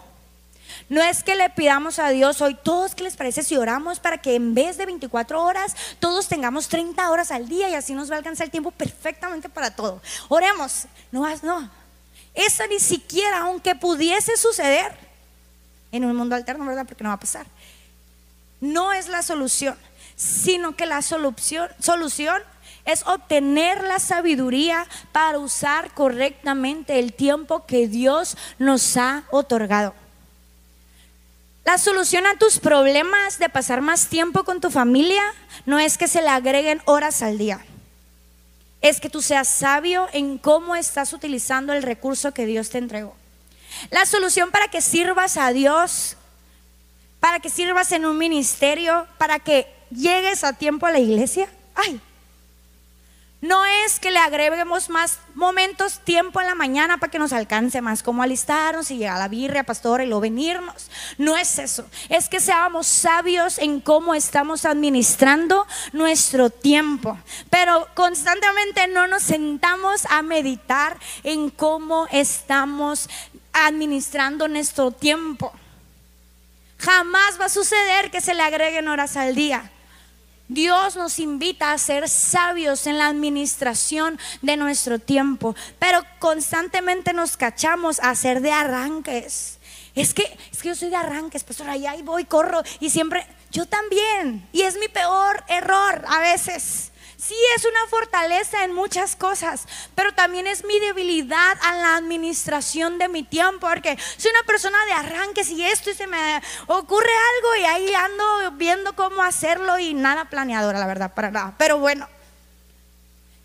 No 0.90 1.02
es 1.02 1.24
que 1.24 1.36
le 1.36 1.50
pidamos 1.50 1.98
a 2.00 2.10
Dios 2.10 2.42
hoy, 2.42 2.58
todos, 2.62 2.94
¿qué 2.94 3.06
les 3.06 3.16
parece 3.16 3.42
si 3.42 3.56
oramos 3.56 4.02
para 4.02 4.18
que 4.18 4.36
en 4.36 4.54
vez 4.54 4.76
de 4.76 4.86
24 4.86 5.42
horas, 5.42 5.78
todos 6.02 6.28
tengamos 6.28 6.68
30 6.68 7.10
horas 7.10 7.32
al 7.32 7.48
día 7.48 7.70
y 7.70 7.76
así 7.76 7.94
nos 7.94 8.12
va 8.12 8.16
a 8.16 8.18
alcanzar 8.18 8.44
el 8.44 8.52
tiempo 8.52 8.72
perfectamente 8.72 9.48
para 9.48 9.74
todo? 9.74 10.02
Oremos. 10.28 10.88
No, 11.14 11.26
no. 11.42 11.72
Esa 12.34 12.68
ni 12.68 12.82
siquiera, 12.82 13.44
aunque 13.44 13.76
pudiese 13.76 14.36
suceder 14.36 14.92
en 15.90 16.04
un 16.04 16.14
mundo 16.18 16.36
alterno, 16.36 16.66
¿verdad? 16.66 16.86
Porque 16.86 17.06
no 17.06 17.12
va 17.12 17.16
a 17.16 17.20
pasar. 17.22 17.46
No 18.60 18.92
es 18.92 19.08
la 19.08 19.24
solución 19.24 19.78
sino 20.18 20.76
que 20.76 20.86
la 20.86 21.02
solución, 21.02 21.70
solución 21.80 22.42
es 22.84 23.06
obtener 23.06 23.84
la 23.84 24.00
sabiduría 24.00 24.86
para 25.12 25.38
usar 25.38 25.94
correctamente 25.94 27.00
el 27.00 27.14
tiempo 27.14 27.66
que 27.66 27.88
Dios 27.88 28.36
nos 28.58 28.98
ha 28.98 29.24
otorgado. 29.30 29.94
La 31.64 31.78
solución 31.78 32.26
a 32.26 32.38
tus 32.38 32.60
problemas 32.60 33.40
de 33.40 33.50
pasar 33.50 33.82
más 33.82 34.08
tiempo 34.08 34.44
con 34.44 34.62
tu 34.62 34.72
familia 34.72 35.22
no 35.66 35.80
es 35.80 35.98
que 35.98 36.08
se 36.08 36.22
le 36.22 36.30
agreguen 36.30 36.82
horas 36.86 37.22
al 37.22 37.38
día. 37.38 37.64
Es 38.82 39.02
que 39.02 39.10
tú 39.10 39.22
seas 39.22 39.50
sabio 39.50 40.08
en 40.14 40.38
cómo 40.38 40.76
estás 40.76 41.12
utilizando 41.14 41.74
el 41.74 41.84
recurso 41.84 42.34
que 42.34 42.46
Dios 42.46 42.70
te 42.70 42.78
entregó. 42.78 43.16
La 43.92 44.06
solución 44.06 44.50
para 44.50 44.70
que 44.70 44.82
sirvas 44.82 45.36
a 45.36 45.52
Dios, 45.52 46.16
para 47.20 47.42
que 47.42 47.50
sirvas 47.50 47.92
en 47.92 48.06
un 48.06 48.18
ministerio, 48.18 49.06
para 49.18 49.40
que 49.40 49.77
llegues 49.90 50.44
a 50.44 50.54
tiempo 50.54 50.86
a 50.86 50.92
la 50.92 51.00
iglesia, 51.00 51.50
ay, 51.76 52.02
no 53.40 53.64
es 53.66 54.00
que 54.00 54.10
le 54.10 54.18
agreguemos 54.18 54.90
más 54.90 55.20
momentos, 55.36 56.00
tiempo 56.00 56.42
en 56.42 56.48
la 56.48 56.56
mañana 56.56 56.98
para 56.98 57.12
que 57.12 57.20
nos 57.20 57.34
alcance 57.34 57.82
más, 57.82 58.02
como 58.02 58.24
alistarnos 58.24 58.90
y 58.90 58.98
llegar 58.98 59.18
a 59.18 59.20
la 59.20 59.28
birria, 59.28 59.64
pastora, 59.64 60.04
y 60.04 60.08
lo 60.08 60.20
venirnos. 60.20 60.90
No 61.20 61.38
es 61.38 61.60
eso. 61.60 61.86
Es 62.10 62.30
que 62.30 62.40
seamos 62.40 62.88
sabios 62.88 63.60
en 63.60 63.80
cómo 63.80 64.16
estamos 64.16 64.66
administrando 64.66 65.68
nuestro 65.94 66.50
tiempo. 66.50 67.20
Pero 67.52 67.88
constantemente 67.94 68.88
no 68.88 69.08
nos 69.08 69.22
sentamos 69.22 70.08
a 70.10 70.24
meditar 70.24 70.98
en 71.24 71.52
cómo 71.52 72.08
estamos 72.12 73.08
administrando 73.54 74.48
nuestro 74.48 74.90
tiempo. 74.90 75.54
Jamás 76.80 77.40
va 77.40 77.46
a 77.46 77.50
suceder 77.50 78.10
que 78.10 78.22
se 78.22 78.34
le 78.34 78.42
agreguen 78.42 78.88
horas 78.88 79.16
al 79.16 79.36
día. 79.36 79.72
Dios 80.50 80.96
nos 80.96 81.20
invita 81.20 81.74
a 81.74 81.78
ser 81.78 82.08
sabios 82.08 82.88
en 82.88 82.98
la 82.98 83.08
administración 83.08 84.18
de 84.42 84.56
nuestro 84.56 84.98
tiempo, 84.98 85.56
pero 85.78 86.02
constantemente 86.20 87.12
nos 87.14 87.36
cachamos 87.36 88.00
a 88.00 88.12
hacer 88.12 88.42
de 88.42 88.52
arranques. 88.52 89.60
Es 89.94 90.14
que, 90.14 90.24
es 90.52 90.62
que 90.62 90.70
yo 90.70 90.76
soy 90.76 90.90
de 90.90 90.96
arranques, 90.96 91.44
pastor, 91.44 91.70
allá 91.70 91.96
voy, 92.04 92.24
corro 92.26 92.62
y 92.80 92.90
siempre, 92.90 93.26
yo 93.52 93.66
también. 93.66 94.48
Y 94.54 94.62
es 94.62 94.78
mi 94.78 94.88
peor 94.88 95.44
error 95.50 96.06
a 96.08 96.20
veces. 96.20 96.92
Sí 97.18 97.36
es 97.56 97.66
una 97.66 97.88
fortaleza 97.90 98.64
en 98.64 98.74
muchas 98.74 99.16
cosas, 99.16 99.66
pero 99.96 100.14
también 100.14 100.46
es 100.46 100.64
mi 100.64 100.80
debilidad 100.80 101.58
a 101.64 101.76
la 101.76 101.98
administración 101.98 103.00
de 103.00 103.10
mi 103.10 103.24
tiempo, 103.24 103.68
porque 103.68 103.98
soy 104.18 104.30
una 104.30 104.44
persona 104.44 104.78
de 104.86 104.92
arranques 104.92 105.50
y 105.50 105.66
esto 105.66 105.90
y 105.90 105.96
se 105.96 106.06
me 106.06 106.42
ocurre 106.68 107.10
algo 107.10 107.56
y 107.60 107.66
ahí 107.66 107.94
ando 107.96 108.52
viendo 108.52 108.96
cómo 108.96 109.24
hacerlo 109.24 109.80
y 109.80 109.96
nada 109.96 110.26
planeadora, 110.26 110.78
la 110.78 110.86
verdad, 110.86 111.12
para 111.16 111.32
nada. 111.32 111.56
Pero 111.58 111.80
bueno, 111.80 112.08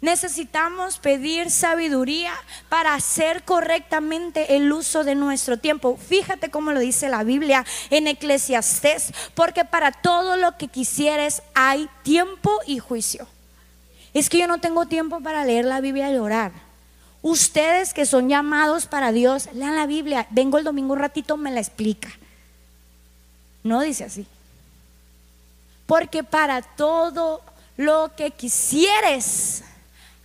necesitamos 0.02 0.98
pedir 0.98 1.50
sabiduría 1.50 2.34
para 2.68 2.92
hacer 2.92 3.42
correctamente 3.42 4.54
el 4.56 4.70
uso 4.70 5.02
de 5.02 5.14
nuestro 5.14 5.56
tiempo. 5.56 5.96
Fíjate 5.96 6.50
cómo 6.50 6.72
lo 6.72 6.80
dice 6.80 7.08
la 7.08 7.24
Biblia 7.24 7.64
en 7.88 8.06
Eclesiastés, 8.06 9.14
porque 9.34 9.64
para 9.64 9.92
todo 9.92 10.36
lo 10.36 10.58
que 10.58 10.68
quisieres 10.68 11.42
hay 11.54 11.88
tiempo 12.02 12.60
y 12.66 12.78
juicio. 12.78 13.26
Es 14.14 14.28
que 14.28 14.38
yo 14.38 14.46
no 14.46 14.58
tengo 14.58 14.86
tiempo 14.86 15.20
para 15.20 15.44
leer 15.44 15.64
la 15.64 15.80
Biblia 15.80 16.10
y 16.10 16.16
orar. 16.16 16.52
Ustedes 17.22 17.94
que 17.94 18.04
son 18.04 18.28
llamados 18.28 18.86
para 18.86 19.12
Dios, 19.12 19.48
lean 19.54 19.76
la 19.76 19.86
Biblia. 19.86 20.26
Vengo 20.30 20.58
el 20.58 20.64
domingo 20.64 20.92
un 20.92 20.98
ratito, 20.98 21.36
me 21.36 21.50
la 21.50 21.60
explica. 21.60 22.10
No 23.62 23.80
dice 23.80 24.04
así. 24.04 24.26
Porque 25.86 26.24
para 26.24 26.62
todo 26.62 27.42
lo 27.76 28.12
que 28.16 28.30
quisieres 28.32 29.62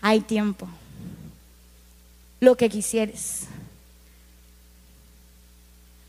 hay 0.02 0.22
tiempo. 0.22 0.68
Lo 2.40 2.58
que 2.58 2.70
quisieres. 2.70 3.44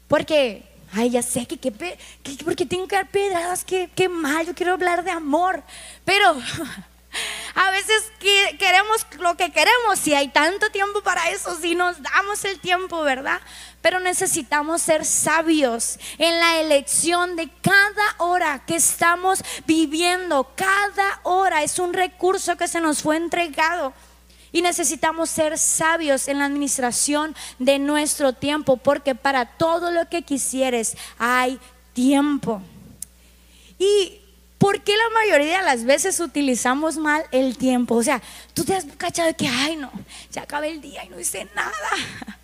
Porque, 0.09 0.65
ay, 0.93 1.11
ya 1.11 1.23
sé 1.23 1.47
que, 1.47 1.71
porque 2.45 2.65
tengo 2.65 2.89
que 2.89 2.97
dar 2.97 3.11
pedradas, 3.11 3.63
que, 3.63 3.91
que 3.95 4.09
mal, 4.09 4.47
yo 4.47 4.55
quiero 4.55 4.73
hablar 4.73 5.05
de 5.05 5.11
amor. 5.11 5.63
Pero 6.05 6.35
A 7.55 7.71
veces 7.71 8.13
queremos 8.59 9.07
lo 9.19 9.37
que 9.37 9.51
queremos, 9.51 9.99
si 9.99 10.15
hay 10.15 10.29
tanto 10.29 10.71
tiempo 10.71 11.03
para 11.03 11.31
eso, 11.31 11.59
si 11.61 11.75
nos 11.75 12.01
damos 12.03 12.45
el 12.45 12.61
tiempo, 12.61 13.01
¿verdad? 13.03 13.41
Pero 13.81 13.99
necesitamos 14.01 14.83
ser 14.83 15.05
sabios 15.05 15.99
en 16.19 16.39
la 16.39 16.61
elección 16.61 17.37
de 17.37 17.49
cada 17.63 18.15
hora 18.19 18.65
que 18.67 18.77
estamos 18.77 19.43
viviendo. 19.67 20.53
Cada 20.55 21.21
hora 21.23 21.63
es 21.63 21.79
un 21.79 21.95
recurso 21.95 22.57
que 22.57 22.69
se 22.69 22.81
nos 22.81 23.03
fue 23.03 23.17
entregado. 23.17 23.93
Y 24.51 24.63
necesitamos 24.63 25.29
ser 25.31 25.59
sabios 25.59 26.29
en 26.29 26.39
la 26.39 26.47
administración 26.47 27.37
de 27.59 27.79
nuestro 27.79 28.33
tiempo, 28.33 28.77
porque 28.77 29.15
para 29.15 29.45
todo 29.45 29.91
lo 29.91 30.09
que 30.09 30.23
quisieres 30.23 30.97
hay 31.19 31.59
tiempo. 31.93 32.63
Y 33.79 34.18
¿Por 34.59 34.83
qué 34.83 34.97
la 34.97 35.09
mayoría 35.11 35.59
de 35.59 35.65
las 35.65 35.85
veces 35.85 36.19
utilizamos 36.19 36.97
mal 36.97 37.25
el 37.31 37.57
tiempo? 37.57 37.95
O 37.95 38.03
sea, 38.03 38.21
tú 38.55 38.65
te 38.65 38.75
has 38.75 38.85
cachado 38.97 39.29
de 39.29 39.35
que, 39.35 39.47
ay 39.47 39.77
no, 39.77 39.91
ya 40.33 40.43
acabé 40.43 40.71
el 40.71 40.81
día 40.81 41.05
y 41.05 41.09
no 41.09 41.19
hice 41.19 41.49
nada. 41.55 41.73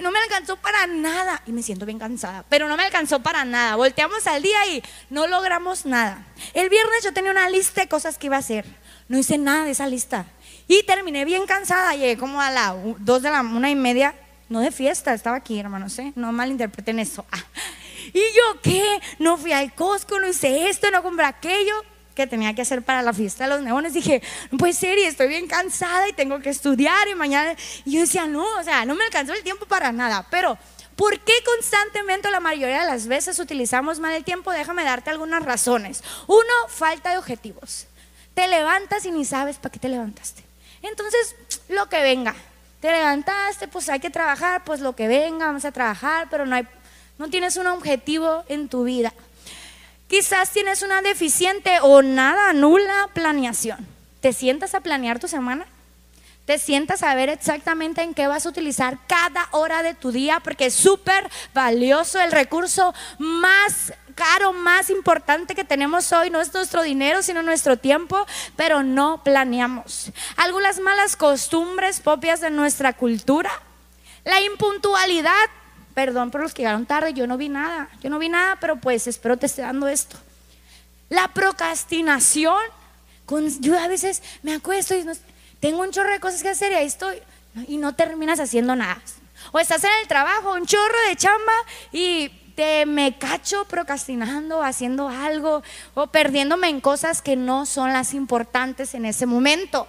No 0.00 0.10
me 0.10 0.18
alcanzó 0.18 0.56
para 0.56 0.86
nada. 0.86 1.42
Y 1.46 1.52
me 1.52 1.62
siento 1.62 1.84
bien 1.84 1.98
cansada. 1.98 2.44
Pero 2.48 2.68
no 2.68 2.76
me 2.76 2.84
alcanzó 2.84 3.20
para 3.20 3.44
nada. 3.44 3.76
Volteamos 3.76 4.26
al 4.26 4.42
día 4.42 4.66
y 4.66 4.82
no 5.10 5.26
logramos 5.26 5.84
nada. 5.84 6.24
El 6.54 6.68
viernes 6.70 7.04
yo 7.04 7.12
tenía 7.12 7.30
una 7.30 7.48
lista 7.50 7.82
de 7.82 7.88
cosas 7.88 8.16
que 8.16 8.26
iba 8.26 8.36
a 8.36 8.40
hacer. 8.40 8.64
No 9.08 9.18
hice 9.18 9.38
nada 9.38 9.64
de 9.64 9.72
esa 9.72 9.86
lista. 9.86 10.26
Y 10.68 10.84
terminé 10.84 11.24
bien 11.24 11.46
cansada. 11.46 11.94
Llegué 11.94 12.16
como 12.16 12.40
a 12.40 12.50
las 12.50 12.74
dos 12.98 13.22
de 13.22 13.30
la 13.30 13.40
una 13.40 13.70
y 13.70 13.74
media. 13.74 14.14
No 14.48 14.60
de 14.60 14.70
fiesta, 14.70 15.12
estaba 15.12 15.36
aquí, 15.36 15.58
hermanos. 15.60 15.98
¿eh? 15.98 16.12
No 16.16 16.32
malinterpreten 16.32 16.98
eso. 16.98 17.26
Ah. 17.30 17.44
¿Y 18.12 18.20
yo 18.20 18.60
qué? 18.62 19.00
No 19.18 19.36
fui 19.36 19.52
al 19.52 19.74
Costco, 19.74 20.18
no 20.20 20.28
hice 20.28 20.68
esto, 20.68 20.90
no 20.90 21.02
compré 21.02 21.24
aquello 21.24 21.84
que 22.18 22.26
tenía 22.26 22.52
que 22.52 22.62
hacer 22.62 22.82
para 22.82 23.00
la 23.00 23.12
fiesta 23.12 23.44
de 23.44 23.50
los 23.50 23.60
neones. 23.60 23.94
Dije, 23.94 24.20
no 24.50 24.58
puede 24.58 24.72
ser, 24.72 24.98
y 24.98 25.02
estoy 25.02 25.28
bien 25.28 25.46
cansada 25.46 26.08
y 26.08 26.12
tengo 26.12 26.40
que 26.40 26.50
estudiar 26.50 27.06
y 27.06 27.14
mañana. 27.14 27.54
Y 27.84 27.92
yo 27.92 28.00
decía, 28.00 28.26
no, 28.26 28.44
o 28.58 28.62
sea, 28.64 28.84
no 28.84 28.96
me 28.96 29.04
alcanzó 29.04 29.34
el 29.34 29.44
tiempo 29.44 29.66
para 29.66 29.92
nada. 29.92 30.26
Pero, 30.28 30.58
¿por 30.96 31.20
qué 31.20 31.32
constantemente 31.44 32.28
la 32.30 32.40
mayoría 32.40 32.80
de 32.80 32.88
las 32.88 33.06
veces 33.06 33.38
utilizamos 33.38 34.00
mal 34.00 34.12
el 34.14 34.24
tiempo? 34.24 34.50
Déjame 34.50 34.82
darte 34.82 35.10
algunas 35.10 35.44
razones. 35.44 36.02
Uno, 36.26 36.42
falta 36.68 37.12
de 37.12 37.18
objetivos. 37.18 37.86
Te 38.34 38.48
levantas 38.48 39.04
y 39.06 39.12
ni 39.12 39.24
sabes 39.24 39.58
para 39.58 39.72
qué 39.72 39.78
te 39.78 39.88
levantaste. 39.88 40.42
Entonces, 40.82 41.36
lo 41.68 41.88
que 41.88 42.02
venga. 42.02 42.34
Te 42.80 42.90
levantaste, 42.92 43.66
pues 43.66 43.88
hay 43.88 43.98
que 43.98 44.10
trabajar, 44.10 44.62
pues 44.64 44.80
lo 44.80 44.94
que 44.94 45.08
venga, 45.08 45.46
vamos 45.46 45.64
a 45.64 45.72
trabajar, 45.72 46.28
pero 46.30 46.46
no 46.46 46.54
hay, 46.54 46.66
no 47.18 47.28
tienes 47.28 47.56
un 47.56 47.66
objetivo 47.66 48.44
en 48.48 48.68
tu 48.68 48.84
vida. 48.84 49.12
Quizás 50.08 50.50
tienes 50.50 50.82
una 50.82 51.02
deficiente 51.02 51.78
o 51.82 52.02
nada, 52.02 52.52
nula 52.52 53.10
planeación. 53.12 53.86
¿Te 54.20 54.32
sientas 54.32 54.74
a 54.74 54.80
planear 54.80 55.18
tu 55.18 55.28
semana? 55.28 55.66
¿Te 56.46 56.58
sientas 56.58 57.02
a 57.02 57.14
ver 57.14 57.28
exactamente 57.28 58.00
en 58.00 58.14
qué 58.14 58.26
vas 58.26 58.46
a 58.46 58.48
utilizar 58.48 58.96
cada 59.06 59.48
hora 59.50 59.82
de 59.82 59.92
tu 59.92 60.12
día? 60.12 60.40
Porque 60.40 60.66
es 60.66 60.74
súper 60.74 61.28
valioso 61.52 62.18
el 62.22 62.32
recurso 62.32 62.94
más 63.18 63.92
caro, 64.14 64.54
más 64.54 64.88
importante 64.88 65.54
que 65.54 65.62
tenemos 65.62 66.10
hoy. 66.12 66.30
No 66.30 66.40
es 66.40 66.54
nuestro 66.54 66.82
dinero, 66.82 67.22
sino 67.22 67.42
nuestro 67.42 67.76
tiempo, 67.76 68.26
pero 68.56 68.82
no 68.82 69.22
planeamos. 69.22 70.10
Algunas 70.36 70.80
malas 70.80 71.16
costumbres 71.16 72.00
propias 72.00 72.40
de 72.40 72.48
nuestra 72.48 72.94
cultura. 72.94 73.50
La 74.24 74.40
impuntualidad 74.40 75.50
Perdón 75.98 76.30
por 76.30 76.40
los 76.40 76.54
que 76.54 76.62
llegaron 76.62 76.86
tarde, 76.86 77.12
yo 77.12 77.26
no 77.26 77.36
vi 77.36 77.48
nada. 77.48 77.88
Yo 78.00 78.08
no 78.08 78.20
vi 78.20 78.28
nada, 78.28 78.56
pero 78.60 78.76
pues 78.76 79.08
espero 79.08 79.36
te 79.36 79.46
esté 79.46 79.62
dando 79.62 79.88
esto. 79.88 80.16
La 81.08 81.26
procrastinación. 81.26 82.56
Yo 83.58 83.76
a 83.76 83.88
veces 83.88 84.22
me 84.44 84.54
acuesto 84.54 84.94
y 84.94 85.04
tengo 85.58 85.80
un 85.80 85.90
chorro 85.90 86.12
de 86.12 86.20
cosas 86.20 86.40
que 86.40 86.50
hacer 86.50 86.70
y 86.70 86.76
ahí 86.76 86.86
estoy. 86.86 87.20
Y 87.66 87.78
no 87.78 87.96
terminas 87.96 88.38
haciendo 88.38 88.76
nada. 88.76 89.02
O 89.50 89.58
estás 89.58 89.82
en 89.82 89.90
el 90.00 90.06
trabajo, 90.06 90.52
un 90.52 90.66
chorro 90.66 90.94
de 91.08 91.16
chamba 91.16 91.52
y 91.90 92.28
te 92.54 92.86
me 92.86 93.18
cacho 93.18 93.64
procrastinando, 93.64 94.62
haciendo 94.62 95.08
algo 95.08 95.64
o 95.94 96.06
perdiéndome 96.06 96.68
en 96.68 96.80
cosas 96.80 97.22
que 97.22 97.34
no 97.34 97.66
son 97.66 97.92
las 97.92 98.14
importantes 98.14 98.94
en 98.94 99.04
ese 99.04 99.26
momento. 99.26 99.88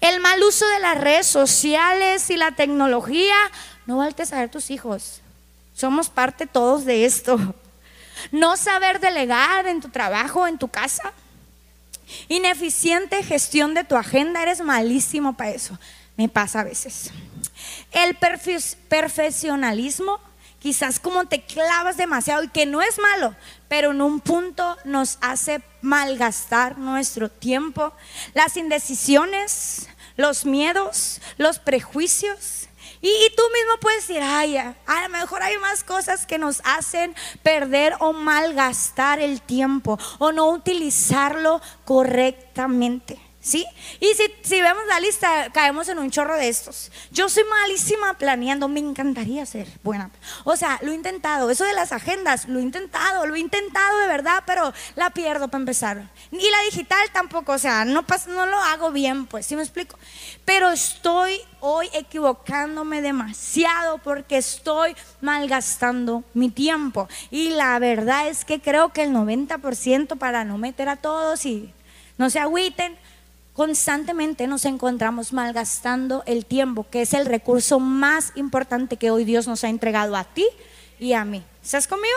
El 0.00 0.20
mal 0.20 0.40
uso 0.44 0.68
de 0.68 0.78
las 0.78 1.00
redes 1.00 1.26
sociales 1.26 2.30
y 2.30 2.36
la 2.36 2.52
tecnología, 2.52 3.34
no 3.86 3.96
valtes 3.96 4.32
a 4.32 4.38
ver 4.38 4.48
tus 4.48 4.70
hijos. 4.70 5.18
Somos 5.74 6.10
parte 6.10 6.46
todos 6.46 6.84
de 6.84 7.04
esto. 7.04 7.38
No 8.30 8.56
saber 8.56 9.00
delegar 9.00 9.66
en 9.66 9.80
tu 9.80 9.88
trabajo, 9.88 10.46
en 10.46 10.58
tu 10.58 10.68
casa. 10.68 11.12
Ineficiente 12.28 13.22
gestión 13.22 13.74
de 13.74 13.84
tu 13.84 13.96
agenda, 13.96 14.42
eres 14.42 14.60
malísimo 14.60 15.36
para 15.36 15.50
eso. 15.50 15.78
Me 16.16 16.28
pasa 16.28 16.60
a 16.60 16.64
veces. 16.64 17.10
El 17.90 18.16
perfeccionalismo, 18.88 20.20
quizás 20.58 21.00
como 21.00 21.24
te 21.26 21.42
clavas 21.42 21.96
demasiado 21.96 22.44
y 22.44 22.48
que 22.48 22.66
no 22.66 22.82
es 22.82 22.98
malo, 22.98 23.34
pero 23.68 23.92
en 23.92 24.02
un 24.02 24.20
punto 24.20 24.76
nos 24.84 25.18
hace 25.20 25.62
malgastar 25.80 26.78
nuestro 26.78 27.30
tiempo. 27.30 27.92
Las 28.34 28.56
indecisiones, 28.56 29.88
los 30.16 30.44
miedos, 30.44 31.20
los 31.38 31.58
prejuicios 31.58 32.68
y, 33.02 33.32
tú 33.36 33.42
mismo 33.52 33.80
puedes 33.80 34.06
decir, 34.06 34.22
ay, 34.22 34.56
a 34.56 35.02
lo 35.02 35.08
mejor 35.08 35.42
hay 35.42 35.58
más 35.58 35.82
cosas 35.82 36.24
que 36.24 36.38
nos 36.38 36.62
hacen 36.64 37.16
perder 37.42 37.94
o 37.98 38.12
malgastar 38.12 39.18
el 39.18 39.42
tiempo 39.42 39.98
o 40.18 40.30
no 40.30 40.48
utilizarlo 40.50 41.60
correctamente. 41.84 43.18
¿Sí? 43.42 43.66
Y 43.98 44.06
si, 44.14 44.22
si, 44.42 44.62
vemos 44.62 44.84
la 44.86 45.00
lista, 45.00 45.50
caemos 45.52 45.88
en 45.88 45.98
un 45.98 46.12
chorro 46.12 46.36
de 46.36 46.48
estos. 46.48 46.92
Yo 47.10 47.28
soy 47.28 47.42
malísima 47.42 48.14
planeando, 48.14 48.68
me 48.68 48.78
encantaría 48.78 49.44
ser 49.46 49.66
buena. 49.82 50.12
O 50.44 50.54
sea, 50.54 50.78
lo 50.82 50.92
he 50.92 50.94
intentado. 50.94 51.50
Eso 51.50 51.64
de 51.64 51.72
las 51.72 51.90
agendas, 51.90 52.46
lo 52.46 52.60
he 52.60 52.62
intentado, 52.62 53.26
lo 53.26 53.34
he 53.34 53.40
intentado 53.40 53.98
de 53.98 54.06
verdad, 54.06 54.44
pero 54.46 54.72
la 54.94 55.10
pierdo 55.10 55.48
para 55.48 55.60
empezar. 55.60 56.08
Y 56.30 56.50
la 56.50 56.62
digital 56.70 57.00
tampoco, 57.12 57.50
o 57.50 57.58
sea, 57.58 57.84
no, 57.84 58.04
no 58.28 58.46
lo 58.46 58.58
hago 58.58 58.92
bien, 58.92 59.26
pues, 59.26 59.44
¿sí 59.44 59.56
me 59.56 59.62
explico? 59.62 59.98
Pero 60.44 60.70
estoy 60.70 61.40
hoy 61.58 61.90
equivocándome 61.94 63.02
demasiado 63.02 63.98
porque 63.98 64.36
estoy 64.38 64.94
malgastando 65.20 66.22
mi 66.32 66.48
tiempo. 66.48 67.08
Y 67.32 67.50
la 67.50 67.76
verdad 67.80 68.28
es 68.28 68.44
que 68.44 68.60
creo 68.60 68.92
que 68.92 69.02
el 69.02 69.10
90% 69.10 70.16
para 70.16 70.44
no 70.44 70.58
meter 70.58 70.88
a 70.88 70.94
todos 70.94 71.44
y 71.44 71.74
no 72.18 72.30
se 72.30 72.38
agüiten 72.38 72.96
Constantemente 73.54 74.46
nos 74.46 74.64
encontramos 74.64 75.34
malgastando 75.34 76.22
el 76.26 76.46
tiempo, 76.46 76.86
que 76.90 77.02
es 77.02 77.12
el 77.12 77.26
recurso 77.26 77.80
más 77.80 78.32
importante 78.34 78.96
que 78.96 79.10
hoy 79.10 79.24
Dios 79.24 79.46
nos 79.46 79.62
ha 79.64 79.68
entregado 79.68 80.16
a 80.16 80.24
ti 80.24 80.46
y 80.98 81.12
a 81.12 81.24
mí. 81.24 81.44
¿Estás 81.62 81.86
conmigo? 81.86 82.16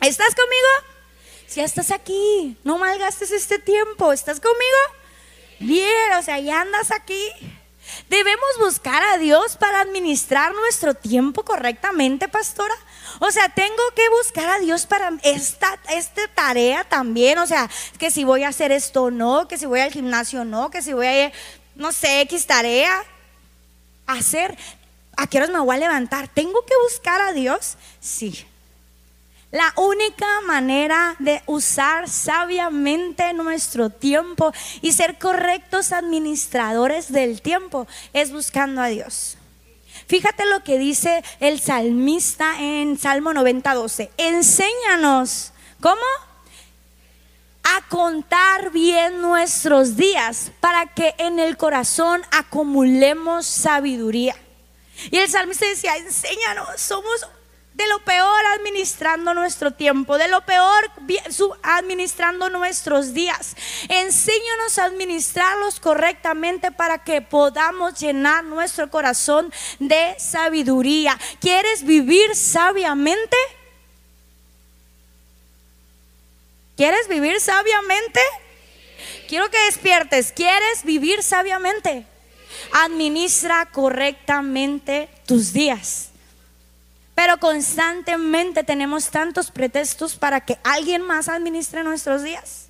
¿Estás 0.00 0.34
conmigo? 0.34 0.94
Si 1.46 1.60
ya 1.60 1.64
estás 1.64 1.92
aquí, 1.92 2.56
no 2.64 2.78
malgastes 2.78 3.30
este 3.30 3.60
tiempo. 3.60 4.12
¿Estás 4.12 4.40
conmigo? 4.40 4.60
Bien, 5.60 6.12
o 6.18 6.22
sea, 6.22 6.40
ya 6.40 6.62
andas 6.62 6.90
aquí. 6.90 7.30
Debemos 8.08 8.58
buscar 8.58 9.02
a 9.04 9.18
Dios 9.18 9.56
para 9.56 9.82
administrar 9.82 10.52
nuestro 10.54 10.94
tiempo 10.94 11.44
correctamente, 11.44 12.26
pastora. 12.28 12.74
O 13.20 13.30
sea, 13.30 13.48
tengo 13.48 13.82
que 13.94 14.08
buscar 14.10 14.48
a 14.48 14.58
Dios 14.58 14.86
para 14.86 15.12
esta, 15.22 15.78
tarea 16.34 16.84
también. 16.84 17.38
O 17.38 17.46
sea, 17.46 17.70
que 17.98 18.10
si 18.10 18.24
voy 18.24 18.44
a 18.44 18.48
hacer 18.48 18.72
esto 18.72 19.10
no, 19.10 19.48
que 19.48 19.58
si 19.58 19.66
voy 19.66 19.80
al 19.80 19.92
gimnasio 19.92 20.44
no, 20.44 20.70
que 20.70 20.82
si 20.82 20.92
voy 20.92 21.06
a, 21.06 21.32
no 21.74 21.92
sé, 21.92 22.20
X 22.22 22.46
tarea. 22.46 23.04
Hacer, 24.06 24.56
¿a 25.16 25.26
qué 25.26 25.38
horas 25.38 25.50
me 25.50 25.60
voy 25.60 25.76
a 25.76 25.78
levantar? 25.78 26.28
¿Tengo 26.28 26.64
que 26.66 26.74
buscar 26.82 27.20
a 27.22 27.32
Dios? 27.32 27.76
Sí. 28.00 28.46
La 29.50 29.72
única 29.76 30.26
manera 30.46 31.14
de 31.20 31.40
usar 31.46 32.08
sabiamente 32.08 33.32
nuestro 33.34 33.88
tiempo 33.88 34.52
y 34.82 34.92
ser 34.92 35.16
correctos 35.16 35.92
administradores 35.92 37.12
del 37.12 37.40
tiempo 37.40 37.86
es 38.12 38.32
buscando 38.32 38.82
a 38.82 38.88
Dios. 38.88 39.38
Fíjate 40.06 40.44
lo 40.46 40.62
que 40.62 40.78
dice 40.78 41.24
el 41.40 41.60
salmista 41.60 42.60
en 42.60 42.98
Salmo 42.98 43.32
90, 43.32 43.74
12. 43.74 44.10
Enséñanos, 44.16 45.52
¿cómo? 45.80 46.02
A 47.62 47.88
contar 47.88 48.70
bien 48.70 49.20
nuestros 49.22 49.96
días 49.96 50.52
para 50.60 50.86
que 50.86 51.14
en 51.18 51.38
el 51.38 51.56
corazón 51.56 52.22
acumulemos 52.30 53.46
sabiduría. 53.46 54.36
Y 55.10 55.16
el 55.16 55.28
salmista 55.28 55.66
decía, 55.66 55.96
enséñanos, 55.96 56.68
somos 56.80 57.26
de 57.74 57.86
lo 57.88 57.98
peor 58.04 58.46
administrando 58.54 59.34
nuestro 59.34 59.72
tiempo, 59.72 60.16
de 60.16 60.28
lo 60.28 60.40
peor 60.46 60.90
administrando 61.62 62.48
nuestros 62.48 63.14
días. 63.14 63.56
Enséñanos 63.88 64.78
a 64.78 64.84
administrarlos 64.84 65.80
correctamente 65.80 66.70
para 66.70 67.02
que 67.02 67.20
podamos 67.20 67.98
llenar 67.98 68.44
nuestro 68.44 68.90
corazón 68.90 69.52
de 69.80 70.14
sabiduría. 70.18 71.18
¿Quieres 71.40 71.84
vivir 71.84 72.36
sabiamente? 72.36 73.36
¿Quieres 76.76 77.08
vivir 77.08 77.40
sabiamente? 77.40 78.20
Quiero 79.28 79.50
que 79.50 79.58
despiertes. 79.64 80.32
¿Quieres 80.32 80.84
vivir 80.84 81.24
sabiamente? 81.24 82.06
Administra 82.72 83.66
correctamente 83.66 85.08
tus 85.26 85.52
días. 85.52 86.10
Pero 87.14 87.38
constantemente 87.38 88.64
tenemos 88.64 89.10
tantos 89.10 89.50
pretextos 89.50 90.16
para 90.16 90.40
que 90.40 90.58
alguien 90.64 91.02
más 91.02 91.28
administre 91.28 91.84
nuestros 91.84 92.22
días. 92.22 92.64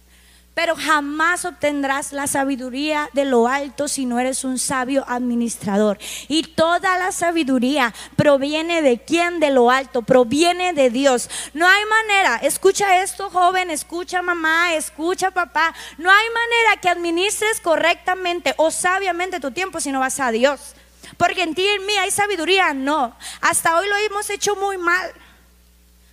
Pero 0.54 0.76
jamás 0.76 1.44
obtendrás 1.44 2.12
la 2.12 2.28
sabiduría 2.28 3.10
de 3.12 3.24
lo 3.24 3.48
alto 3.48 3.88
si 3.88 4.06
no 4.06 4.20
eres 4.20 4.44
un 4.44 4.58
sabio 4.58 5.04
administrador. 5.08 5.98
Y 6.28 6.44
toda 6.44 6.96
la 6.96 7.10
sabiduría 7.10 7.92
proviene 8.14 8.80
de 8.80 9.00
quién? 9.02 9.40
De 9.40 9.50
lo 9.50 9.72
alto, 9.72 10.02
proviene 10.02 10.72
de 10.72 10.90
Dios. 10.90 11.28
No 11.54 11.66
hay 11.66 11.82
manera, 11.86 12.36
escucha 12.36 13.02
esto 13.02 13.30
joven, 13.30 13.68
escucha 13.70 14.22
mamá, 14.22 14.74
escucha 14.74 15.32
papá. 15.32 15.74
No 15.98 16.08
hay 16.08 16.26
manera 16.28 16.80
que 16.80 16.88
administres 16.88 17.60
correctamente 17.60 18.54
o 18.56 18.70
sabiamente 18.70 19.40
tu 19.40 19.50
tiempo 19.50 19.80
si 19.80 19.90
no 19.90 19.98
vas 19.98 20.20
a 20.20 20.30
Dios. 20.30 20.76
Porque 21.16 21.42
en 21.42 21.54
ti 21.54 21.62
y 21.62 21.68
en 21.68 21.86
mí 21.86 21.96
hay 21.96 22.10
sabiduría. 22.10 22.74
No, 22.74 23.16
hasta 23.40 23.76
hoy 23.78 23.88
lo 23.88 23.96
hemos 23.96 24.30
hecho 24.30 24.56
muy 24.56 24.78
mal. 24.78 25.12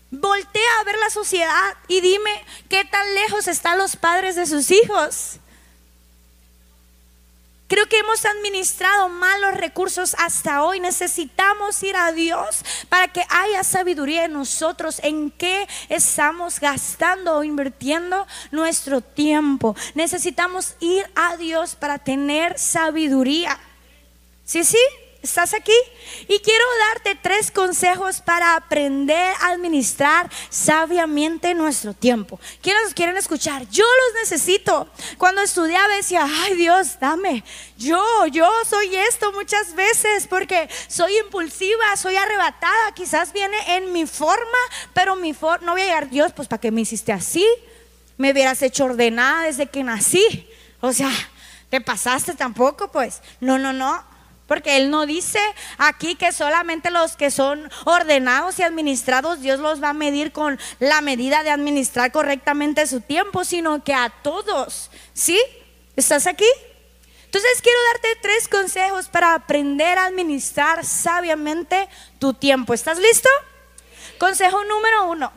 Voltea 0.10 0.79
a 0.79 0.84
ver 0.84 0.98
la 0.98 1.10
sociedad 1.10 1.77
y 1.88 2.01
dime 2.01 2.43
qué 2.70 2.84
tan 2.84 3.15
lejos 3.15 3.48
están 3.48 3.77
los 3.77 3.96
padres 3.96 4.36
de 4.36 4.46
sus 4.46 4.70
hijos. 4.72 5.39
Creo 7.72 7.88
que 7.88 8.00
hemos 8.00 8.25
administrado 8.25 9.08
mal 9.08 9.39
los 9.39 9.53
recursos 9.53 10.13
hasta 10.20 10.62
hoy. 10.62 10.81
Necesitamos 10.81 11.81
ir 11.84 11.96
a 11.96 12.12
Dios 12.12 12.65
para 12.89 13.08
que 13.08 13.24
haya 13.29 13.63
sabiduría 13.63 14.25
en 14.25 14.34
nosotros 14.34 15.00
en 15.01 15.31
qué 15.31 15.65
estamos 15.88 16.60
gastando 16.60 17.38
o 17.38 17.46
invirtiendo 17.46 18.27
nuestro 18.51 19.00
tiempo. 19.00 19.74
Necesitamos 19.96 20.75
ir 20.81 21.10
a 21.15 21.38
Dios 21.38 21.75
para 21.75 21.98
tener 21.98 22.60
sabiduría. 22.60 23.58
¿Sí, 24.51 24.65
sí? 24.65 24.77
¿Estás 25.22 25.53
aquí? 25.53 25.72
Y 26.27 26.39
quiero 26.39 26.65
darte 26.89 27.15
tres 27.15 27.51
consejos 27.51 28.20
para 28.20 28.58
aprender 28.58 29.34
a 29.39 29.51
administrar 29.51 30.29
sabiamente 30.50 31.53
nuestro 31.53 31.93
tiempo. 31.93 32.38
¿Quiénes 32.62 32.93
quieren 32.93 33.15
escuchar? 33.15 33.65
Yo 33.70 33.86
los 33.86 34.22
necesito. 34.22 34.89
Cuando 35.17 35.41
estudiaba 35.41 35.96
decía, 35.96 36.27
ay 36.29 36.55
Dios, 36.55 37.00
dame. 37.00 37.46
Yo, 37.77 38.03
yo 38.27 38.51
soy 38.70 38.93
esto 38.93 39.31
muchas 39.31 39.74
veces 39.74 40.27
porque 40.27 40.67
soy 40.89 41.17
impulsiva, 41.20 41.96
soy 41.96 42.17
arrebatada. 42.17 42.91
Quizás 42.93 43.31
viene 43.31 43.77
en 43.77 43.93
mi 43.93 44.05
forma, 44.05 44.60
pero 44.93 45.15
mi 45.15 45.34
forma, 45.34 45.65
no 45.65 45.72
voy 45.72 45.84
a 45.84 45.86
llegar, 45.86 46.10
Dios, 46.10 46.34
pues 46.36 46.50
¿para 46.50 46.60
qué 46.60 46.72
me 46.72 46.81
hiciste 46.81 47.13
así? 47.13 47.48
Me 48.17 48.34
hubieras 48.34 48.62
hecho 48.63 48.84
ordenada 48.84 49.43
desde 49.43 49.67
que 49.67 49.81
nací. 49.81 50.50
O 50.81 50.91
sea, 50.91 51.10
¿te 51.70 51.79
pasaste 51.79 52.34
tampoco? 52.34 52.91
Pues 52.91 53.22
no, 53.39 53.58
no, 53.58 53.72
no. 53.72 54.10
Porque 54.51 54.75
Él 54.75 54.89
no 54.89 55.05
dice 55.05 55.39
aquí 55.77 56.15
que 56.15 56.34
solamente 56.34 56.91
los 56.91 57.15
que 57.15 57.31
son 57.31 57.72
ordenados 57.86 58.60
y 58.60 58.63
administrados, 58.63 59.39
Dios 59.39 59.62
los 59.62 59.81
va 59.81 59.91
a 59.91 59.93
medir 59.93 60.34
con 60.34 60.60
la 60.79 61.00
medida 61.00 61.41
de 61.43 61.51
administrar 61.51 62.12
correctamente 62.12 62.86
su 62.86 63.00
tiempo, 63.00 63.46
sino 63.46 63.81
que 63.81 63.93
a 63.93 64.10
todos. 64.10 64.91
¿Sí? 65.13 65.39
¿Estás 65.96 66.27
aquí? 66.27 66.50
Entonces 67.24 67.62
quiero 67.62 67.79
darte 67.93 68.20
tres 68.22 68.50
consejos 68.50 69.08
para 69.08 69.36
aprender 69.36 69.98
a 69.98 70.08
administrar 70.08 70.86
sabiamente 70.86 71.88
tu 72.20 72.34
tiempo. 72.34 72.74
¿Estás 72.74 73.00
listo? 73.00 73.29
Consejo 74.17 74.65
número 74.65 75.12
uno. 75.12 75.31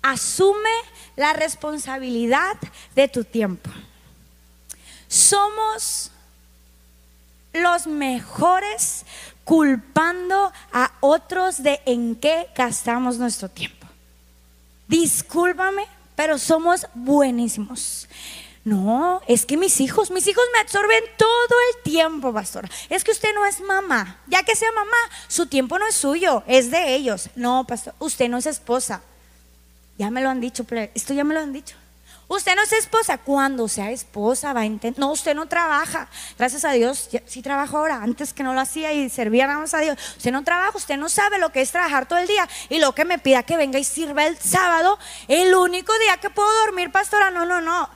Asume 0.00 0.70
la 1.16 1.32
responsabilidad 1.32 2.56
de 2.94 3.08
tu 3.08 3.24
tiempo. 3.24 3.68
Somos 5.08 6.12
los 7.52 7.86
mejores 7.86 9.04
culpando 9.44 10.52
a 10.72 10.92
otros 11.00 11.62
de 11.62 11.80
en 11.86 12.16
qué 12.16 12.48
gastamos 12.54 13.18
nuestro 13.18 13.48
tiempo. 13.48 13.86
Discúlpame, 14.86 15.86
pero 16.14 16.38
somos 16.38 16.86
buenísimos. 16.94 18.08
No, 18.64 19.22
es 19.26 19.46
que 19.46 19.56
mis 19.56 19.80
hijos, 19.80 20.10
mis 20.10 20.26
hijos 20.26 20.44
me 20.52 20.60
absorben 20.60 21.02
todo 21.16 21.56
el 21.70 21.82
tiempo, 21.82 22.32
pastor. 22.32 22.68
Es 22.90 23.04
que 23.04 23.10
usted 23.10 23.34
no 23.34 23.46
es 23.46 23.60
mamá. 23.60 24.20
Ya 24.26 24.42
que 24.42 24.54
sea 24.54 24.70
mamá, 24.72 24.96
su 25.28 25.46
tiempo 25.46 25.78
no 25.78 25.86
es 25.86 25.94
suyo, 25.94 26.42
es 26.46 26.70
de 26.70 26.94
ellos. 26.94 27.30
No, 27.36 27.64
pastor, 27.66 27.94
usted 27.98 28.28
no 28.28 28.36
es 28.36 28.46
esposa. 28.46 29.00
Ya 29.96 30.10
me 30.10 30.20
lo 30.20 30.28
han 30.28 30.40
dicho, 30.40 30.66
esto 30.94 31.14
ya 31.14 31.24
me 31.24 31.34
lo 31.34 31.40
han 31.40 31.52
dicho. 31.52 31.76
Usted 32.30 32.54
no 32.54 32.62
es 32.62 32.72
esposa. 32.72 33.18
Cuando 33.18 33.66
sea 33.66 33.90
esposa 33.90 34.52
va 34.52 34.60
a 34.60 34.64
intentar. 34.64 35.00
No, 35.00 35.10
usted 35.10 35.34
no 35.34 35.46
trabaja. 35.46 36.08
Gracias 36.38 36.64
a 36.64 36.70
Dios, 36.70 37.10
sí 37.26 37.42
trabajo 37.42 37.76
ahora. 37.76 38.04
Antes 38.04 38.32
que 38.32 38.44
no 38.44 38.54
lo 38.54 38.60
hacía 38.60 38.92
y 38.92 39.10
servía 39.10 39.48
nada 39.48 39.58
más 39.58 39.74
a 39.74 39.80
Dios. 39.80 39.98
Usted 40.16 40.30
no 40.30 40.44
trabaja, 40.44 40.78
usted 40.78 40.96
no 40.96 41.08
sabe 41.08 41.38
lo 41.38 41.50
que 41.50 41.60
es 41.60 41.72
trabajar 41.72 42.06
todo 42.06 42.20
el 42.20 42.28
día. 42.28 42.48
Y 42.68 42.78
lo 42.78 42.94
que 42.94 43.04
me 43.04 43.18
pida 43.18 43.42
que 43.42 43.56
venga 43.56 43.80
y 43.80 43.84
sirva 43.84 44.28
el 44.28 44.38
sábado, 44.38 44.96
el 45.26 45.52
único 45.56 45.92
día 45.98 46.18
que 46.18 46.30
puedo 46.30 46.48
dormir, 46.66 46.92
pastora. 46.92 47.32
No, 47.32 47.44
no, 47.44 47.60
no. 47.60 47.90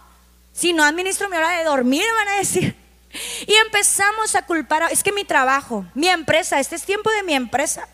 Si 0.53 0.73
no 0.73 0.83
administro 0.83 1.29
mi 1.29 1.37
hora 1.37 1.51
de 1.51 1.63
dormir, 1.63 2.05
van 2.17 2.29
a 2.35 2.39
decir. 2.39 2.77
Y 3.47 3.55
empezamos 3.55 4.35
a 4.35 4.43
culpar. 4.43 4.91
es 4.91 5.05
que 5.05 5.13
mi 5.13 5.25
trabajo, 5.25 5.87
mi 5.95 6.09
empresa, 6.09 6.59
este 6.59 6.75
es 6.75 6.83
tiempo 6.83 7.09
de 7.13 7.23
mi 7.23 7.35
empresa. 7.35 7.87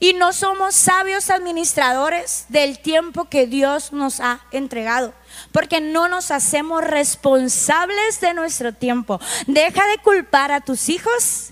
Y 0.00 0.12
no 0.12 0.32
somos 0.32 0.76
sabios 0.76 1.28
administradores 1.28 2.46
del 2.48 2.78
tiempo 2.78 3.24
que 3.24 3.46
Dios 3.46 3.92
nos 3.92 4.20
ha 4.20 4.40
entregado 4.52 5.12
porque 5.52 5.80
no 5.80 6.08
nos 6.08 6.30
hacemos 6.30 6.84
responsables 6.84 8.20
de 8.20 8.34
nuestro 8.34 8.72
tiempo. 8.72 9.20
Deja 9.46 9.86
de 9.86 9.98
culpar 9.98 10.52
a 10.52 10.60
tus 10.60 10.88
hijos, 10.88 11.50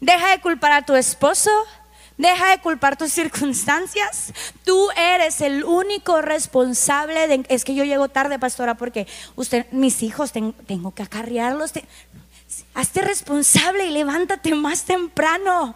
deja 0.00 0.30
de 0.30 0.40
culpar 0.40 0.72
a 0.72 0.82
tu 0.82 0.94
esposo, 0.94 1.50
deja 2.16 2.50
de 2.50 2.60
culpar 2.60 2.96
tus 2.96 3.12
circunstancias. 3.12 4.32
Tú 4.64 4.88
eres 4.96 5.40
el 5.40 5.64
único 5.64 6.22
responsable 6.22 7.28
de... 7.28 7.46
Es 7.48 7.64
que 7.64 7.74
yo 7.74 7.84
llego 7.84 8.08
tarde, 8.08 8.38
pastora, 8.38 8.74
porque 8.74 9.06
usted, 9.36 9.66
mis 9.70 10.02
hijos, 10.02 10.32
tengo 10.32 10.94
que 10.94 11.02
acarrearlos. 11.02 11.72
hazte 12.74 13.02
responsable 13.02 13.86
y 13.86 13.90
levántate 13.90 14.54
más 14.54 14.84
temprano. 14.84 15.74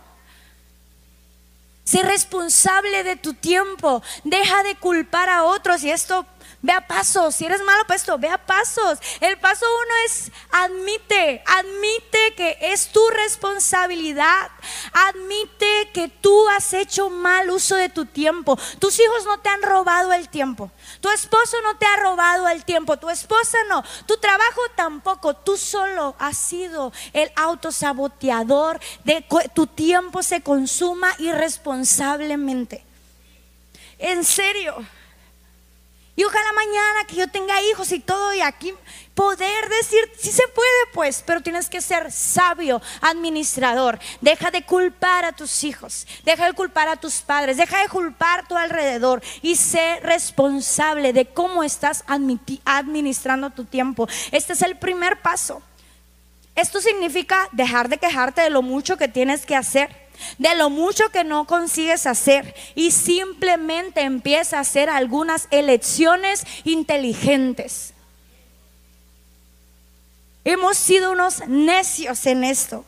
Sé 1.85 2.03
responsable 2.03 3.03
de 3.03 3.17
tu 3.17 3.35
tiempo. 3.35 4.03
Deja 4.25 4.63
de 4.63 4.77
culpar 4.77 5.29
a 5.29 5.45
otros. 5.45 5.83
Y 5.83 5.91
esto 5.91 6.27
Ve 6.63 6.73
a 6.73 6.87
pasos. 6.87 7.35
Si 7.35 7.47
eres 7.47 7.63
malo 7.63 7.85
para 7.87 7.97
esto, 7.97 8.19
ve 8.19 8.29
a 8.29 8.37
pasos. 8.37 8.99
El 9.21 9.39
paso 9.39 9.65
uno 9.65 9.95
es 10.07 10.31
admite, 10.51 11.43
admite 11.47 12.35
que 12.37 12.59
es 12.61 12.89
tu 12.89 13.01
responsabilidad. 13.09 14.51
Admite 14.93 15.91
que 15.95 16.09
tú 16.09 16.49
has 16.51 16.75
hecho 16.75 17.09
mal 17.09 17.49
uso 17.49 17.77
de 17.77 17.89
tu 17.89 18.05
tiempo. 18.05 18.59
Tus 18.79 19.01
hijos 19.01 19.25
no 19.25 19.41
te 19.41 19.49
han 19.49 19.63
robado 19.63 20.13
el 20.13 20.29
tiempo. 20.29 20.71
Tu 21.01 21.09
esposo 21.09 21.57
no 21.63 21.79
te 21.79 21.87
ha 21.87 21.97
robado 21.97 22.47
el 22.49 22.65
tiempo. 22.65 22.99
Tu 22.99 23.09
esposa 23.09 23.57
no. 23.69 23.83
Tu 24.05 24.19
trabajo 24.19 24.61
tampoco. 24.77 25.35
Tú 25.35 25.57
solo 25.57 26.15
has 26.19 26.37
sido 26.37 26.93
el 27.15 27.33
autosaboteador 27.37 28.81
de 29.05 29.25
tu 29.55 29.67
tiempo 29.67 30.23
se 30.23 30.43
consuma 30.43 31.15
irresponsablemente. 31.19 32.85
En 33.99 34.25
serio. 34.25 34.85
Y 36.21 36.25
ojalá 36.25 36.53
mañana 36.53 37.05
que 37.09 37.17
yo 37.17 37.29
tenga 37.29 37.63
hijos 37.63 37.93
y 37.93 37.99
todo 37.99 38.35
y 38.35 38.43
aquí 38.43 38.75
poder 39.15 39.71
decir, 39.71 40.01
sí 40.19 40.31
se 40.31 40.47
puede 40.49 40.69
pues, 40.93 41.25
pero 41.27 41.41
tienes 41.41 41.71
que 41.71 41.81
ser 41.81 42.13
sabio, 42.13 42.83
administrador. 43.01 43.99
Deja 44.21 44.51
de 44.51 44.63
culpar 44.63 45.25
a 45.25 45.33
tus 45.33 45.65
hijos, 45.65 46.07
deja 46.23 46.45
de 46.45 46.53
culpar 46.53 46.89
a 46.89 46.97
tus 46.97 47.23
padres, 47.23 47.57
deja 47.57 47.81
de 47.81 47.89
culpar 47.89 48.41
a 48.41 48.43
tu 48.43 48.55
alrededor 48.55 49.23
y 49.41 49.57
sé 49.57 49.99
responsable 50.01 51.15
de 51.15 51.25
cómo 51.25 51.63
estás 51.63 52.05
administrando 52.07 53.49
tu 53.49 53.65
tiempo. 53.65 54.07
Este 54.31 54.53
es 54.53 54.61
el 54.61 54.77
primer 54.77 55.23
paso. 55.23 55.63
Esto 56.55 56.83
significa 56.83 57.49
dejar 57.53 57.89
de 57.89 57.97
quejarte 57.97 58.43
de 58.43 58.51
lo 58.51 58.61
mucho 58.61 58.99
que 58.99 59.09
tienes 59.09 59.47
que 59.47 59.57
hacer 59.57 60.00
de 60.39 60.55
lo 60.57 60.71
mucho 60.71 61.09
que 61.11 61.25
no 61.25 61.47
consigues 61.47 62.07
hacer 62.07 62.55
y 62.75 62.91
simplemente 62.91 64.03
empieza 64.03 64.59
a 64.59 64.61
hacer 64.61 64.91
algunas 64.91 65.49
elecciones 65.51 66.45
inteligentes. 66.65 67.95
Hemos 70.45 70.77
sido 70.77 71.13
unos 71.13 71.47
necios 71.49 72.27
en 72.27 72.45
esto 72.45 72.85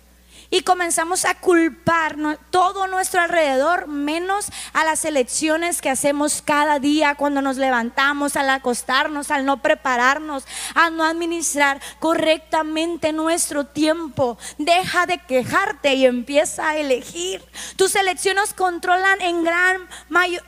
y 0.53 0.65
comenzamos 0.65 1.25
a 1.25 1.35
culpar 1.35 2.17
todo 2.51 2.87
nuestro 2.87 3.23
alrededor, 3.23 3.87
menos 3.87 4.49
a 4.75 4.85
las 4.85 5.07
elecciones 5.07 5.81
que 5.81 5.89
hacemos 5.89 6.43
cada 6.43 6.79
día 6.79 7.15
cuando 7.15 7.41
nos 7.41 7.57
levantamos, 7.57 8.37
al 8.37 8.51
acostarnos, 8.51 9.31
al 9.31 9.47
no 9.47 9.63
prepararnos, 9.63 10.45
a 10.75 10.91
no 10.91 11.05
administrar 11.05 11.81
correctamente 12.01 13.15
nuestro 13.15 13.65
tiempo. 13.65 14.37
Deja 14.59 15.07
de 15.07 15.19
quejarte 15.21 15.95
y 15.95 16.05
empieza 16.05 16.69
a 16.69 16.77
elegir. 16.77 17.43
Tus 17.77 17.95
elecciones 17.95 18.53
controlan 18.53 19.23
en 19.23 19.45
gran, 19.45 19.89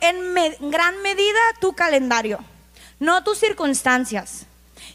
en 0.01 0.69
gran 0.69 1.01
medida 1.01 1.39
tu 1.59 1.73
calendario, 1.73 2.45
no 2.99 3.23
tus 3.23 3.39
circunstancias. 3.39 4.45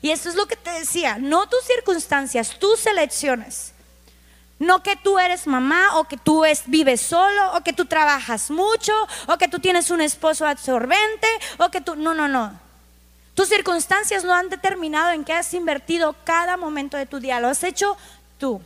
Y 0.02 0.10
esto 0.10 0.28
es 0.28 0.36
lo 0.36 0.46
que 0.46 0.54
te 0.54 0.70
decía, 0.70 1.18
no 1.18 1.48
tus 1.48 1.64
circunstancias, 1.64 2.60
tus 2.60 2.86
elecciones. 2.86 3.74
No 4.60 4.82
que 4.82 4.94
tú 4.94 5.18
eres 5.18 5.46
mamá 5.46 5.98
o 5.98 6.04
que 6.04 6.18
tú 6.18 6.44
vives 6.66 7.00
solo 7.00 7.56
o 7.56 7.62
que 7.62 7.72
tú 7.72 7.86
trabajas 7.86 8.50
mucho 8.50 8.92
o 9.26 9.38
que 9.38 9.48
tú 9.48 9.58
tienes 9.58 9.90
un 9.90 10.02
esposo 10.02 10.46
absorbente 10.46 11.26
o 11.56 11.70
que 11.70 11.80
tú... 11.80 11.96
No, 11.96 12.12
no, 12.12 12.28
no. 12.28 12.52
Tus 13.34 13.48
circunstancias 13.48 14.22
no 14.22 14.34
han 14.34 14.50
determinado 14.50 15.12
en 15.12 15.24
qué 15.24 15.32
has 15.32 15.54
invertido 15.54 16.14
cada 16.24 16.58
momento 16.58 16.98
de 16.98 17.06
tu 17.06 17.20
día. 17.20 17.40
Lo 17.40 17.48
has 17.48 17.64
hecho 17.64 17.96
tú. 18.36 18.60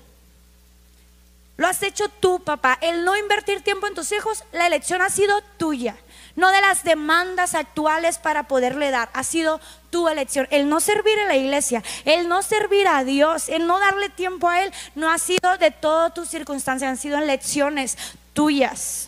Lo 1.56 1.68
has 1.68 1.80
hecho 1.80 2.08
tú, 2.08 2.40
papá. 2.40 2.76
El 2.80 3.04
no 3.04 3.16
invertir 3.16 3.62
tiempo 3.62 3.86
en 3.86 3.94
tus 3.94 4.10
hijos, 4.10 4.42
la 4.50 4.66
elección 4.66 5.00
ha 5.00 5.10
sido 5.10 5.40
tuya. 5.58 5.96
No 6.36 6.50
de 6.50 6.60
las 6.60 6.82
demandas 6.82 7.54
actuales 7.54 8.18
para 8.18 8.44
poderle 8.48 8.90
dar. 8.90 9.10
Ha 9.12 9.22
sido 9.24 9.60
tu 9.90 10.08
elección. 10.08 10.48
El 10.50 10.68
no 10.68 10.80
servir 10.80 11.18
en 11.18 11.28
la 11.28 11.36
iglesia, 11.36 11.82
el 12.04 12.28
no 12.28 12.42
servir 12.42 12.88
a 12.88 13.04
Dios, 13.04 13.48
el 13.48 13.66
no 13.66 13.78
darle 13.78 14.08
tiempo 14.08 14.48
a 14.48 14.62
Él, 14.62 14.72
no 14.94 15.10
ha 15.10 15.18
sido 15.18 15.56
de 15.58 15.70
todas 15.70 16.12
tus 16.12 16.28
circunstancias, 16.28 16.90
han 16.90 16.96
sido 16.96 17.18
elecciones 17.18 17.96
tuyas. 18.32 19.06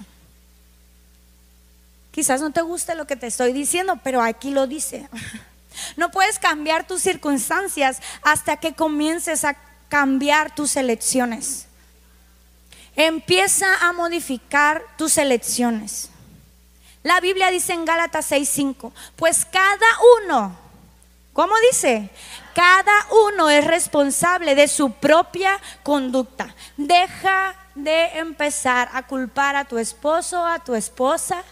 Quizás 2.12 2.40
no 2.40 2.50
te 2.50 2.62
guste 2.62 2.94
lo 2.94 3.06
que 3.06 3.16
te 3.16 3.26
estoy 3.26 3.52
diciendo, 3.52 3.98
pero 4.02 4.22
aquí 4.22 4.50
lo 4.50 4.66
dice. 4.66 5.08
No 5.98 6.10
puedes 6.10 6.38
cambiar 6.38 6.86
tus 6.86 7.02
circunstancias 7.02 8.00
hasta 8.22 8.56
que 8.56 8.72
comiences 8.72 9.44
a 9.44 9.58
cambiar 9.90 10.54
tus 10.54 10.74
elecciones. 10.76 11.66
Empieza 12.96 13.66
a 13.86 13.92
modificar 13.92 14.82
tus 14.96 15.18
elecciones. 15.18 16.08
La 17.06 17.20
Biblia 17.20 17.52
dice 17.52 17.72
en 17.72 17.84
Gálatas 17.84 18.32
6:5, 18.32 18.92
pues 19.14 19.44
cada 19.44 19.86
uno, 20.24 20.56
¿cómo 21.32 21.54
dice? 21.70 22.10
Cada 22.52 23.06
uno 23.28 23.48
es 23.48 23.64
responsable 23.64 24.56
de 24.56 24.66
su 24.66 24.90
propia 24.90 25.56
conducta. 25.84 26.52
Deja 26.76 27.54
de 27.76 28.18
empezar 28.18 28.88
a 28.92 29.06
culpar 29.06 29.54
a 29.54 29.66
tu 29.66 29.78
esposo, 29.78 30.44
a 30.44 30.58
tu 30.58 30.74
esposa, 30.74 31.44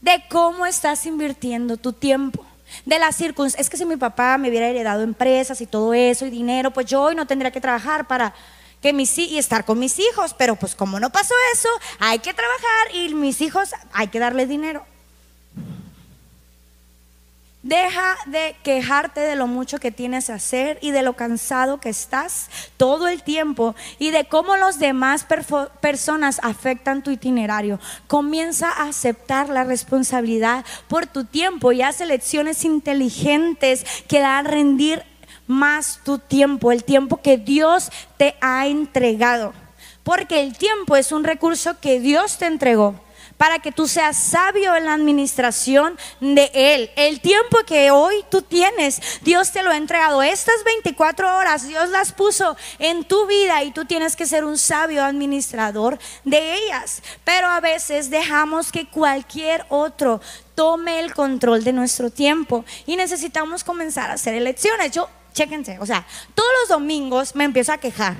de 0.00 0.24
cómo 0.28 0.66
estás 0.66 1.06
invirtiendo 1.06 1.76
tu 1.76 1.92
tiempo 1.92 2.44
de 2.84 2.98
las 2.98 3.14
circunstancias. 3.14 3.66
Es 3.66 3.70
que 3.70 3.76
si 3.76 3.84
mi 3.84 3.96
papá 3.96 4.38
me 4.38 4.48
hubiera 4.48 4.66
heredado 4.66 5.02
empresas 5.02 5.60
y 5.60 5.66
todo 5.66 5.94
eso 5.94 6.26
y 6.26 6.30
dinero, 6.30 6.72
pues 6.72 6.86
yo 6.86 7.00
hoy 7.00 7.14
no 7.14 7.28
tendría 7.28 7.52
que 7.52 7.60
trabajar 7.60 8.08
para 8.08 8.34
que 8.82 8.92
mis 8.92 9.16
y 9.16 9.38
estar 9.38 9.64
con 9.64 9.78
mis 9.78 9.98
hijos, 9.98 10.34
pero 10.36 10.56
pues 10.56 10.74
como 10.74 11.00
no 11.00 11.10
pasó 11.10 11.34
eso, 11.54 11.68
hay 12.00 12.18
que 12.18 12.34
trabajar 12.34 12.94
y 12.94 13.14
mis 13.14 13.40
hijos 13.40 13.70
hay 13.92 14.08
que 14.08 14.18
darles 14.18 14.48
dinero. 14.48 14.84
Deja 17.62 18.16
de 18.26 18.56
quejarte 18.64 19.20
de 19.20 19.36
lo 19.36 19.46
mucho 19.46 19.78
que 19.78 19.92
tienes 19.92 20.26
que 20.26 20.32
hacer 20.32 20.78
y 20.82 20.90
de 20.90 21.02
lo 21.02 21.14
cansado 21.14 21.78
que 21.78 21.90
estás 21.90 22.48
todo 22.76 23.06
el 23.06 23.22
tiempo 23.22 23.76
y 24.00 24.10
de 24.10 24.24
cómo 24.24 24.56
los 24.56 24.80
demás 24.80 25.24
personas 25.80 26.40
afectan 26.42 27.04
tu 27.04 27.12
itinerario. 27.12 27.78
Comienza 28.08 28.68
a 28.68 28.88
aceptar 28.88 29.48
la 29.48 29.62
responsabilidad 29.62 30.64
por 30.88 31.06
tu 31.06 31.24
tiempo 31.24 31.70
y 31.70 31.82
haz 31.82 32.00
elecciones 32.00 32.64
inteligentes 32.64 33.86
que 34.08 34.18
dan 34.18 34.46
rendir 34.46 35.04
más 35.52 36.00
tu 36.04 36.18
tiempo, 36.18 36.72
el 36.72 36.84
tiempo 36.84 37.20
que 37.22 37.36
Dios 37.36 37.90
te 38.16 38.34
ha 38.40 38.66
entregado. 38.66 39.52
Porque 40.02 40.40
el 40.40 40.56
tiempo 40.56 40.96
es 40.96 41.12
un 41.12 41.22
recurso 41.22 41.78
que 41.80 42.00
Dios 42.00 42.38
te 42.38 42.46
entregó 42.46 42.96
para 43.42 43.58
que 43.58 43.72
tú 43.72 43.88
seas 43.88 44.16
sabio 44.16 44.76
en 44.76 44.84
la 44.84 44.94
administración 44.94 45.98
de 46.20 46.48
Él. 46.54 46.90
El 46.94 47.20
tiempo 47.20 47.58
que 47.66 47.90
hoy 47.90 48.24
tú 48.30 48.42
tienes, 48.42 49.02
Dios 49.22 49.50
te 49.50 49.64
lo 49.64 49.70
ha 49.70 49.76
entregado. 49.76 50.22
Estas 50.22 50.62
24 50.64 51.38
horas, 51.38 51.66
Dios 51.66 51.88
las 51.88 52.12
puso 52.12 52.56
en 52.78 53.02
tu 53.02 53.26
vida 53.26 53.64
y 53.64 53.72
tú 53.72 53.84
tienes 53.84 54.14
que 54.14 54.26
ser 54.26 54.44
un 54.44 54.58
sabio 54.58 55.02
administrador 55.02 55.98
de 56.22 56.54
ellas. 56.54 57.02
Pero 57.24 57.48
a 57.48 57.58
veces 57.58 58.10
dejamos 58.10 58.70
que 58.70 58.86
cualquier 58.86 59.66
otro 59.70 60.20
tome 60.54 61.00
el 61.00 61.12
control 61.12 61.64
de 61.64 61.72
nuestro 61.72 62.10
tiempo 62.10 62.64
y 62.86 62.94
necesitamos 62.94 63.64
comenzar 63.64 64.10
a 64.10 64.14
hacer 64.14 64.34
elecciones. 64.34 64.92
Yo, 64.92 65.08
chéquense, 65.32 65.78
o 65.80 65.86
sea, 65.86 66.06
todos 66.34 66.50
los 66.60 66.68
domingos 66.68 67.34
me 67.34 67.44
empiezo 67.44 67.72
a 67.72 67.78
quejar 67.78 68.16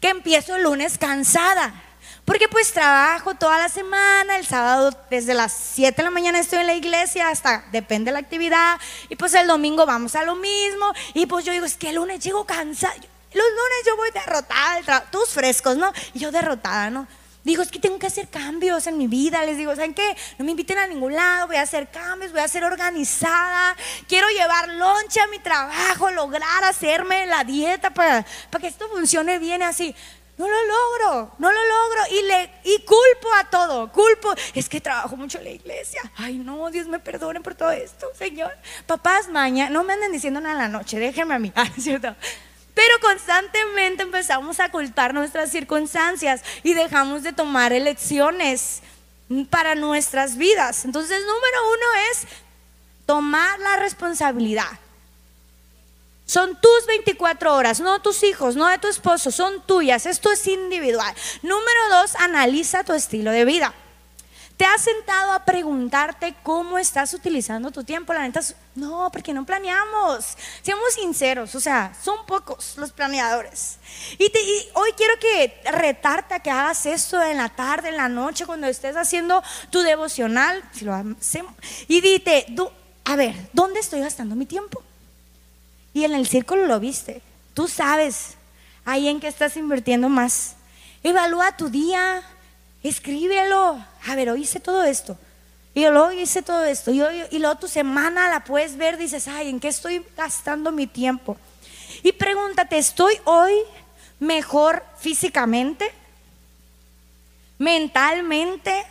que 0.00 0.08
empiezo 0.08 0.56
el 0.56 0.62
lunes 0.62 0.98
cansada 0.98 1.84
porque 2.24 2.48
pues 2.48 2.72
trabajo 2.72 3.34
toda 3.34 3.58
la 3.58 3.68
semana, 3.68 4.36
el 4.36 4.46
sábado 4.46 4.96
desde 5.10 5.34
las 5.34 5.52
7 5.52 5.96
de 5.96 6.02
la 6.04 6.10
mañana 6.10 6.38
estoy 6.38 6.60
en 6.60 6.66
la 6.68 6.74
iglesia 6.74 7.28
hasta, 7.28 7.64
depende 7.72 8.10
de 8.10 8.12
la 8.12 8.20
actividad, 8.20 8.78
y 9.08 9.16
pues 9.16 9.34
el 9.34 9.48
domingo 9.48 9.84
vamos 9.84 10.14
a 10.14 10.22
lo 10.22 10.36
mismo, 10.36 10.92
y 11.12 11.26
pues 11.26 11.44
yo 11.44 11.52
digo, 11.52 11.64
es 11.66 11.76
que 11.76 11.88
el 11.88 11.96
lunes 11.96 12.20
llego 12.20 12.44
cansada, 12.44 12.94
los 12.94 13.44
lunes 13.44 13.78
yo 13.84 13.96
voy 13.96 14.10
derrotada, 14.12 15.06
todos 15.10 15.30
frescos, 15.30 15.76
¿no? 15.76 15.92
Y 16.14 16.20
yo 16.20 16.30
derrotada, 16.30 16.90
¿no? 16.90 17.08
Digo, 17.42 17.62
es 17.62 17.70
que 17.70 17.78
tengo 17.78 17.98
que 17.98 18.06
hacer 18.06 18.28
cambios 18.28 18.86
en 18.86 18.98
mi 18.98 19.06
vida. 19.06 19.44
Les 19.44 19.56
digo, 19.56 19.74
¿saben 19.74 19.94
qué? 19.94 20.16
No 20.38 20.44
me 20.44 20.50
inviten 20.50 20.78
a 20.78 20.86
ningún 20.86 21.14
lado, 21.14 21.46
voy 21.46 21.56
a 21.56 21.62
hacer 21.62 21.90
cambios, 21.90 22.32
voy 22.32 22.40
a 22.40 22.48
ser 22.48 22.64
organizada. 22.64 23.76
Quiero 24.06 24.28
llevar 24.28 24.68
lonche 24.68 25.20
a 25.20 25.26
mi 25.28 25.38
trabajo, 25.38 26.10
lograr 26.10 26.64
hacerme 26.64 27.26
la 27.26 27.44
dieta 27.44 27.90
para, 27.90 28.26
para 28.50 28.62
que 28.62 28.68
esto 28.68 28.88
funcione 28.88 29.38
bien 29.38 29.62
así. 29.62 29.94
No 30.40 30.48
lo 30.48 30.56
logro, 30.64 31.34
no 31.38 31.52
lo 31.52 31.60
logro 31.66 32.00
y 32.12 32.22
le 32.22 32.50
y 32.64 32.78
culpo 32.78 33.28
a 33.38 33.44
todo, 33.50 33.92
culpo, 33.92 34.32
es 34.54 34.70
que 34.70 34.80
trabajo 34.80 35.14
mucho 35.14 35.36
en 35.36 35.44
la 35.44 35.50
iglesia. 35.50 36.00
Ay, 36.16 36.38
no, 36.38 36.70
Dios 36.70 36.86
me 36.86 36.98
perdone 36.98 37.42
por 37.42 37.54
todo 37.54 37.70
esto, 37.72 38.06
Señor. 38.18 38.50
Papás, 38.86 39.28
mañana, 39.28 39.68
no 39.68 39.84
me 39.84 39.92
anden 39.92 40.12
diciendo 40.12 40.40
nada 40.40 40.54
en 40.54 40.72
la 40.72 40.78
noche, 40.78 40.98
déjenme 40.98 41.34
a 41.34 41.38
mí, 41.38 41.52
ah, 41.56 41.66
¿cierto? 41.78 42.16
Pero 42.80 42.98
constantemente 43.00 44.04
empezamos 44.04 44.58
a 44.58 44.70
culpar 44.70 45.12
nuestras 45.12 45.50
circunstancias 45.50 46.40
y 46.62 46.72
dejamos 46.72 47.22
de 47.22 47.34
tomar 47.34 47.74
elecciones 47.74 48.80
para 49.50 49.74
nuestras 49.74 50.38
vidas. 50.38 50.86
Entonces, 50.86 51.20
número 51.20 51.72
uno 51.72 51.86
es 52.10 52.22
tomar 53.04 53.60
la 53.60 53.76
responsabilidad. 53.76 54.70
Son 56.24 56.58
tus 56.58 56.86
24 56.86 57.54
horas, 57.54 57.80
no 57.80 58.00
tus 58.00 58.22
hijos, 58.22 58.56
no 58.56 58.66
de 58.66 58.78
tu 58.78 58.88
esposo, 58.88 59.30
son 59.30 59.60
tuyas. 59.66 60.06
Esto 60.06 60.32
es 60.32 60.46
individual. 60.46 61.14
Número 61.42 61.88
dos, 61.90 62.14
analiza 62.14 62.82
tu 62.82 62.94
estilo 62.94 63.30
de 63.30 63.44
vida. 63.44 63.74
¿Te 64.60 64.66
has 64.66 64.82
sentado 64.82 65.32
a 65.32 65.42
preguntarte 65.46 66.34
cómo 66.42 66.76
estás 66.76 67.14
utilizando 67.14 67.70
tu 67.70 67.82
tiempo? 67.82 68.12
La 68.12 68.24
neta, 68.24 68.42
no, 68.74 69.08
porque 69.10 69.32
no 69.32 69.46
planeamos. 69.46 70.36
Seamos 70.60 70.92
sinceros, 70.92 71.54
o 71.54 71.60
sea, 71.60 71.96
son 72.04 72.26
pocos 72.26 72.76
los 72.76 72.92
planeadores. 72.92 73.78
Y, 74.18 74.30
hoy 74.74 74.90
quiero 74.98 75.14
que 75.18 75.62
retarte 75.72 76.34
a 76.34 76.40
que 76.40 76.50
hagas 76.50 76.84
esto 76.84 77.22
en 77.22 77.38
la 77.38 77.48
tarde, 77.48 77.88
en 77.88 77.96
la 77.96 78.10
noche, 78.10 78.44
cuando 78.44 78.66
estés 78.66 78.96
haciendo 78.96 79.42
tu 79.70 79.80
devocional. 79.80 80.62
Si 80.72 80.84
lo 80.84 80.92
hacemos, 80.92 81.54
y 81.88 82.02
dite, 82.02 82.44
a 83.06 83.16
ver, 83.16 83.34
¿dónde 83.54 83.80
estoy 83.80 84.00
gastando 84.00 84.36
mi 84.36 84.44
tiempo? 84.44 84.82
Y 85.94 86.04
en 86.04 86.12
el 86.12 86.28
círculo 86.28 86.66
lo 86.66 86.78
viste. 86.78 87.22
Tú 87.54 87.66
sabes 87.66 88.34
ahí 88.84 89.08
en 89.08 89.20
qué 89.20 89.28
estás 89.28 89.56
invirtiendo 89.56 90.10
más. 90.10 90.56
Evalúa 91.02 91.56
tu 91.56 91.70
día, 91.70 92.22
escríbelo. 92.82 93.84
A 94.06 94.14
ver, 94.14 94.30
hoy 94.30 94.42
hice 94.42 94.60
todo 94.60 94.82
esto. 94.84 95.18
Y 95.74 95.86
luego 95.86 96.12
hice 96.12 96.42
todo 96.42 96.64
esto. 96.64 96.90
Y, 96.90 97.00
y 97.30 97.38
luego 97.38 97.56
tu 97.56 97.68
semana 97.68 98.28
la 98.28 98.44
puedes 98.44 98.76
ver, 98.76 98.96
dices, 98.96 99.28
ay, 99.28 99.48
¿en 99.48 99.60
qué 99.60 99.68
estoy 99.68 100.04
gastando 100.16 100.72
mi 100.72 100.86
tiempo? 100.86 101.36
Y 102.02 102.12
pregúntate, 102.12 102.78
¿estoy 102.78 103.14
hoy 103.24 103.54
mejor 104.18 104.84
físicamente? 104.98 105.90
¿Mentalmente? 107.58 108.84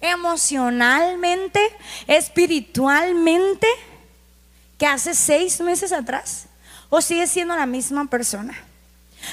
¿Emocionalmente? 0.00 1.60
¿Espiritualmente? 2.06 3.66
que 4.78 4.86
hace 4.86 5.14
seis 5.14 5.60
meses 5.60 5.92
atrás? 5.92 6.46
¿O 6.88 7.00
sigues 7.00 7.30
siendo 7.30 7.56
la 7.56 7.66
misma 7.66 8.08
persona? 8.08 8.54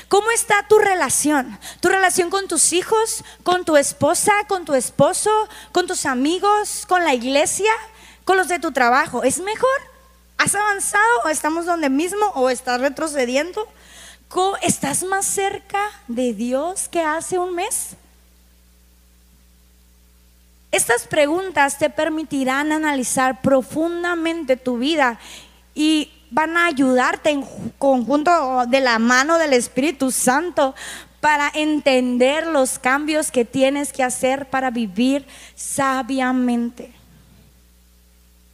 ¿Cómo 0.08 0.30
está 0.32 0.68
tu 0.68 0.80
relación? 0.80 1.58
¿Tu 1.80 1.90
relación 1.90 2.30
con 2.30 2.48
tus 2.48 2.74
hijos, 2.74 3.24
con 3.44 3.66
tu 3.66 3.78
esposa, 3.78 4.34
con 4.48 4.66
tu 4.66 4.74
esposo, 4.74 5.32
con 5.72 5.88
tus 5.88 6.06
amigos, 6.06 6.86
con 6.88 7.04
la 7.04 7.14
iglesia, 7.14 7.72
con 8.26 8.38
los 8.38 8.48
de 8.48 8.60
tu 8.60 8.72
trabajo? 8.72 9.24
¿Es 9.24 9.40
mejor? 9.40 9.70
¿Has 10.38 10.56
avanzado 10.56 11.22
o 11.26 11.30
estamos 11.30 11.66
donde 11.66 11.90
mismo 11.90 12.26
o 12.36 12.50
estás 12.50 12.82
retrocediendo? 12.82 13.68
¿Estás 14.64 15.04
más 15.04 15.26
cerca 15.26 15.92
de 16.08 16.34
Dios 16.34 16.88
que 16.90 17.02
hace 17.02 17.38
un 17.38 17.54
mes? 17.54 17.90
Estas 20.72 21.06
preguntas 21.06 21.78
te 21.78 21.92
permitirán 21.92 22.72
analizar 22.72 23.44
profundamente 23.44 24.58
tu 24.58 24.80
vida 24.80 25.20
y 25.76 26.12
van 26.34 26.58
a 26.58 26.66
ayudarte 26.66 27.30
en 27.30 27.46
conjunto 27.78 28.66
de 28.68 28.82
la 28.82 28.98
mano 28.98 29.38
del 29.38 29.54
Espíritu 29.54 30.12
Santo 30.12 30.74
para 31.22 31.52
entender 31.54 32.48
los 32.48 32.80
cambios 32.80 33.30
que 33.30 33.46
tienes 33.46 33.94
que 33.94 34.04
hacer 34.04 34.50
para 34.50 34.72
vivir 34.72 35.28
sabiamente. 35.56 36.92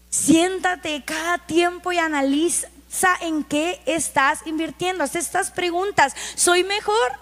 Siéntate 0.09 1.01
cada 1.05 1.37
tiempo 1.37 1.93
y 1.93 1.99
analiza 1.99 2.67
en 3.21 3.45
qué 3.45 3.81
estás 3.85 4.41
invirtiendo. 4.45 5.05
Haz 5.05 5.15
estas 5.15 5.49
preguntas. 5.49 6.13
¿Soy 6.35 6.65
mejor? 6.65 7.13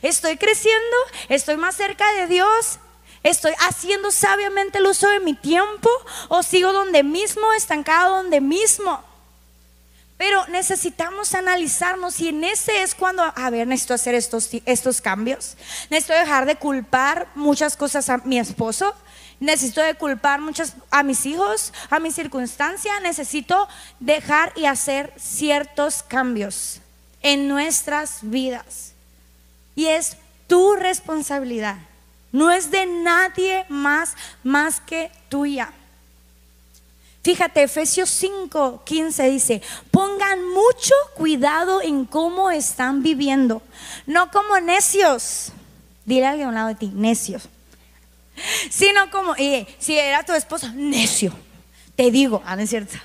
¿Estoy 0.00 0.36
creciendo? 0.36 0.96
¿Estoy 1.28 1.56
más 1.56 1.74
cerca 1.74 2.10
de 2.12 2.28
Dios? 2.28 2.78
¿Estoy 3.24 3.52
haciendo 3.66 4.12
sabiamente 4.12 4.78
el 4.78 4.86
uso 4.86 5.08
de 5.08 5.18
mi 5.18 5.34
tiempo 5.34 5.90
o 6.28 6.44
sigo 6.44 6.72
donde 6.72 7.02
mismo, 7.02 7.52
estancado 7.54 8.18
donde 8.18 8.40
mismo? 8.40 9.02
Pero 10.16 10.46
necesitamos 10.46 11.34
analizarnos 11.34 12.20
y 12.20 12.28
en 12.28 12.44
ese 12.44 12.82
es 12.82 12.94
cuando, 12.94 13.22
a 13.22 13.50
ver, 13.50 13.66
necesito 13.66 13.94
hacer 13.94 14.14
estos, 14.14 14.48
estos 14.64 15.00
cambios. 15.00 15.56
Necesito 15.90 16.14
dejar 16.14 16.46
de 16.46 16.56
culpar 16.56 17.28
muchas 17.34 17.76
cosas 17.76 18.08
a 18.08 18.18
mi 18.18 18.38
esposo. 18.38 18.94
Necesito 19.40 19.80
de 19.80 19.94
culpar 19.94 20.40
muchas 20.40 20.74
a 20.90 21.02
mis 21.02 21.26
hijos, 21.26 21.72
a 21.90 21.98
mi 21.98 22.12
circunstancia. 22.12 23.00
Necesito 23.00 23.68
dejar 23.98 24.52
y 24.54 24.66
hacer 24.66 25.12
ciertos 25.16 26.04
cambios 26.04 26.80
en 27.20 27.48
nuestras 27.48 28.18
vidas. 28.22 28.92
Y 29.74 29.86
es 29.86 30.16
tu 30.46 30.74
responsabilidad. 30.76 31.78
No 32.30 32.52
es 32.52 32.70
de 32.70 32.86
nadie 32.86 33.66
más 33.68 34.14
más 34.44 34.80
que 34.80 35.10
tuya. 35.28 35.72
Fíjate, 37.24 37.62
Efesios 37.62 38.10
5, 38.10 38.82
15 38.84 39.30
dice, 39.30 39.62
pongan 39.90 40.46
mucho 40.50 40.92
cuidado 41.14 41.80
en 41.80 42.04
cómo 42.04 42.50
están 42.50 43.02
viviendo, 43.02 43.62
no 44.04 44.30
como 44.30 44.60
necios. 44.60 45.50
Dile 46.04 46.26
a 46.26 46.30
alguien 46.32 46.48
a 46.48 46.48
un 46.50 46.54
lado 46.54 46.68
de 46.68 46.74
ti, 46.74 46.92
necios. 46.94 47.48
Sino 48.68 49.10
como, 49.10 49.34
si 49.34 49.98
era 49.98 50.22
tu 50.22 50.34
esposo, 50.34 50.70
necio, 50.74 51.32
te 51.96 52.10
digo, 52.10 52.42
ah, 52.44 52.56
no 52.56 52.62
es 52.62 52.68
cierto. 52.68 52.98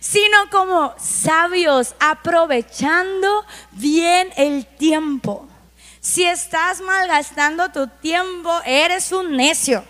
Sino 0.00 0.50
como 0.50 0.92
sabios, 0.98 1.94
aprovechando 2.00 3.46
bien 3.70 4.30
el 4.36 4.66
tiempo. 4.66 5.46
Si 6.00 6.24
estás 6.24 6.80
malgastando 6.80 7.70
tu 7.70 7.86
tiempo, 7.86 8.50
eres 8.66 9.12
un 9.12 9.36
necio. 9.36 9.84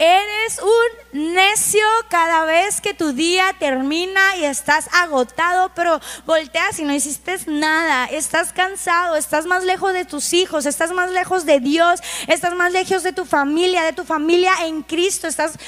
Eres 0.00 0.60
un 0.62 1.34
necio 1.34 1.84
cada 2.08 2.44
vez 2.44 2.80
que 2.80 2.94
tu 2.94 3.12
día 3.12 3.56
termina 3.58 4.36
y 4.36 4.44
estás 4.44 4.88
agotado, 4.92 5.72
pero 5.74 6.00
volteas 6.24 6.78
y 6.78 6.84
no 6.84 6.94
hiciste 6.94 7.36
nada. 7.48 8.04
Estás 8.04 8.52
cansado, 8.52 9.16
estás 9.16 9.46
más 9.46 9.64
lejos 9.64 9.92
de 9.92 10.04
tus 10.04 10.32
hijos, 10.34 10.66
estás 10.66 10.92
más 10.92 11.10
lejos 11.10 11.44
de 11.46 11.58
Dios, 11.58 11.98
estás 12.28 12.54
más 12.54 12.70
lejos 12.70 13.02
de 13.02 13.12
tu 13.12 13.24
familia, 13.24 13.82
de 13.82 13.92
tu 13.92 14.04
familia 14.04 14.52
en 14.66 14.82
Cristo. 14.82 15.26
Estás 15.26 15.58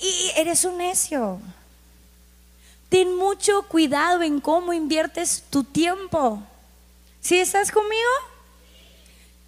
y 0.00 0.30
eres 0.36 0.64
un 0.64 0.78
necio. 0.78 1.40
Ten 2.88 3.16
mucho 3.16 3.64
cuidado 3.64 4.22
en 4.22 4.38
cómo 4.38 4.72
inviertes 4.72 5.42
tu 5.50 5.64
tiempo. 5.64 6.40
¿Sí 7.20 7.36
estás 7.36 7.72
conmigo? 7.72 8.10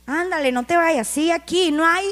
Ándale, 0.06 0.50
no 0.50 0.64
te 0.64 0.76
vayas. 0.76 1.06
Sí, 1.06 1.30
aquí 1.30 1.70
no 1.70 1.86
hay 1.86 2.10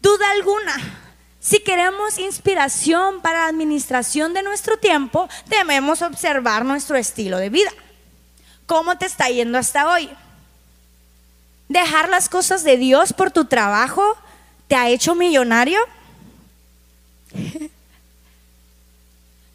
duda 0.00 0.30
alguna 0.30 1.01
si 1.42 1.58
queremos 1.58 2.20
inspiración 2.20 3.20
para 3.20 3.40
la 3.40 3.46
administración 3.48 4.32
de 4.32 4.44
nuestro 4.44 4.76
tiempo, 4.76 5.28
debemos 5.46 6.00
observar 6.00 6.64
nuestro 6.64 6.96
estilo 6.96 7.36
de 7.36 7.50
vida. 7.50 7.72
¿Cómo 8.66 8.96
te 8.96 9.06
está 9.06 9.28
yendo 9.28 9.58
hasta 9.58 9.88
hoy? 9.92 10.08
¿Dejar 11.68 12.08
las 12.08 12.28
cosas 12.28 12.62
de 12.62 12.76
Dios 12.76 13.12
por 13.12 13.32
tu 13.32 13.46
trabajo 13.46 14.16
te 14.68 14.76
ha 14.76 14.88
hecho 14.88 15.16
millonario? 15.16 15.80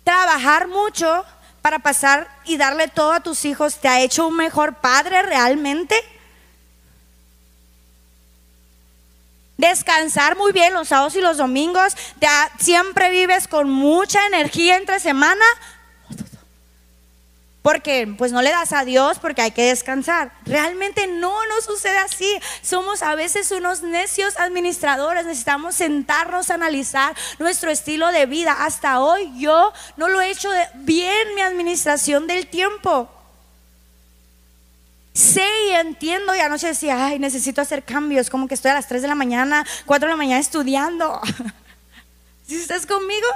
¿Trabajar 0.04 0.67
mucho 0.67 1.23
para 1.62 1.80
pasar 1.80 2.28
y 2.43 2.58
darle 2.58 2.89
todo 2.89 3.13
a 3.13 3.23
tus 3.23 3.45
hijos 3.45 3.78
te 3.78 3.88
ha 3.88 4.02
hecho 4.02 4.28
un 4.28 4.36
mejor 4.36 4.76
padre 4.82 5.21
realmente? 5.21 5.95
Descansar 9.58 10.38
muy 10.38 10.52
bien 10.52 10.74
los 10.74 10.89
sábados 10.89 11.15
y 11.15 11.22
los 11.22 11.38
domingos, 11.38 11.96
siempre 12.60 13.10
vives 13.12 13.48
con 13.48 13.70
mucha 13.70 14.26
energía 14.28 14.78
entre 14.78 15.00
semana, 15.00 15.46
porque 17.62 18.08
pues 18.17 18.32
no 18.32 18.41
le 18.41 18.52
das 18.52 18.72
a 18.72 18.86
Dios 18.86 19.20
porque 19.20 19.41
hay 19.41 19.52
que 19.52 19.67
descansar. 19.67 20.32
Realmente 20.46 21.06
no 21.06 21.46
nos 21.48 21.65
sucede 21.65 21.98
así. 21.98 22.39
Somos 22.62 23.02
a 23.02 23.13
veces 23.15 23.52
unos 23.52 23.82
necios 23.82 24.39
administradores. 24.39 25.26
Necesitamos 25.26 25.76
sentarnos 25.76 26.50
a 26.50 26.54
analizar 26.54 27.13
nuestro 27.39 27.70
estilo 27.70 28.13
de 28.13 28.26
vida. 28.26 28.56
Hasta 28.58 29.02
hoy 29.02 29.34
yo 29.38 29.74
no 29.98 30.08
lo 30.08 30.22
he 30.22 30.32
hecho 30.32 30.50
bien 30.76 31.36
mi 31.36 31.41
administración 31.41 32.26
del 32.26 32.48
tiempo 32.48 33.10
sé 35.17 35.47
y 35.67 35.73
entiendo 35.73 36.36
y 36.36 36.39
anoche 36.39 36.67
decía, 36.67 37.08
ay, 37.08 37.17
necesito 37.17 37.60
hacer 37.60 37.84
cambios, 37.84 38.30
como 38.30 38.47
que 38.47 38.53
estoy 38.53 38.69
a 38.69 38.75
las 38.75 38.88
3 38.88 39.01
de 39.01 39.08
la 39.08 39.15
mañana, 39.15 39.65
4 39.88 40.08
de 40.08 40.13
la 40.13 40.17
mañana 40.17 40.39
estudiando. 40.39 41.19
¿Si 42.47 42.56
estás 42.56 42.86
conmigo? 42.86 43.27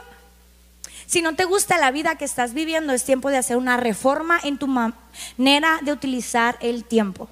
Si 1.08 1.24
no 1.24 1.36
te 1.36 1.44
gusta 1.44 1.80
la 1.80 1.90
vida 1.90 2.16
que 2.16 2.26
estás 2.26 2.54
viviendo, 2.54 2.94
es 2.94 3.04
tiempo 3.04 3.30
de 3.30 3.38
hacer 3.38 3.58
una 3.58 3.78
reforma 3.78 4.40
en 4.44 4.60
tu 4.60 4.68
manera 4.68 5.80
de 5.82 5.92
utilizar 5.92 6.56
el 6.62 6.86
tiempo. 6.86 7.28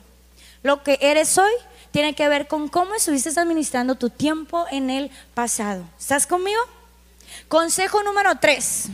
Lo 0.64 0.84
que 0.84 0.98
eres 1.00 1.38
hoy 1.38 1.52
tiene 1.92 2.16
que 2.16 2.28
ver 2.28 2.48
con 2.48 2.70
cómo 2.70 2.96
estuviste 2.96 3.30
administrando 3.40 3.96
tu 3.96 4.10
tiempo 4.10 4.66
en 4.72 4.90
el 4.90 5.12
pasado. 5.36 5.84
¿Estás 6.00 6.26
conmigo? 6.26 6.60
Consejo 7.48 8.02
número 8.02 8.36
3. 8.40 8.90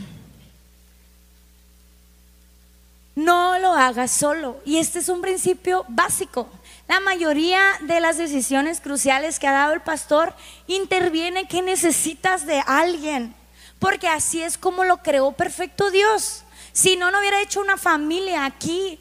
No 3.16 3.58
lo 3.58 3.72
hagas 3.72 4.12
solo. 4.12 4.60
Y 4.64 4.76
este 4.76 5.00
es 5.00 5.08
un 5.08 5.20
principio 5.20 5.84
básico. 5.88 6.48
La 6.86 7.00
mayoría 7.00 7.60
de 7.80 7.98
las 7.98 8.18
decisiones 8.18 8.80
cruciales 8.80 9.40
que 9.40 9.48
ha 9.48 9.52
dado 9.52 9.72
el 9.72 9.80
pastor 9.80 10.32
interviene 10.68 11.48
que 11.48 11.62
necesitas 11.62 12.46
de 12.46 12.62
alguien, 12.64 13.34
porque 13.80 14.06
así 14.06 14.40
es 14.40 14.56
como 14.56 14.84
lo 14.84 14.98
creó 14.98 15.32
perfecto 15.32 15.90
Dios. 15.90 16.44
Si 16.72 16.96
no, 16.96 17.10
no 17.10 17.18
hubiera 17.18 17.40
hecho 17.40 17.60
una 17.60 17.76
familia 17.76 18.44
aquí. 18.44 19.00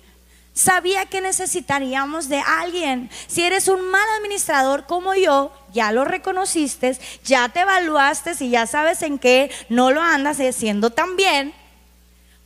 Sabía 0.54 1.06
que 1.06 1.20
necesitaríamos 1.20 2.30
de 2.30 2.40
alguien. 2.40 3.10
Si 3.28 3.44
eres 3.44 3.68
un 3.68 3.82
mal 3.92 4.08
administrador 4.18 4.86
como 4.86 5.14
yo, 5.14 5.52
ya 5.74 5.92
lo 5.92 6.06
reconociste, 6.06 6.98
ya 7.26 7.50
te 7.50 7.60
evaluaste 7.60 8.32
y 8.40 8.52
ya 8.52 8.66
sabes 8.66 9.02
en 9.02 9.20
qué 9.20 9.52
no 9.68 9.92
lo 9.92 10.02
andas 10.02 10.40
haciendo 10.40 10.92
tan 10.92 11.18
bien 11.18 11.54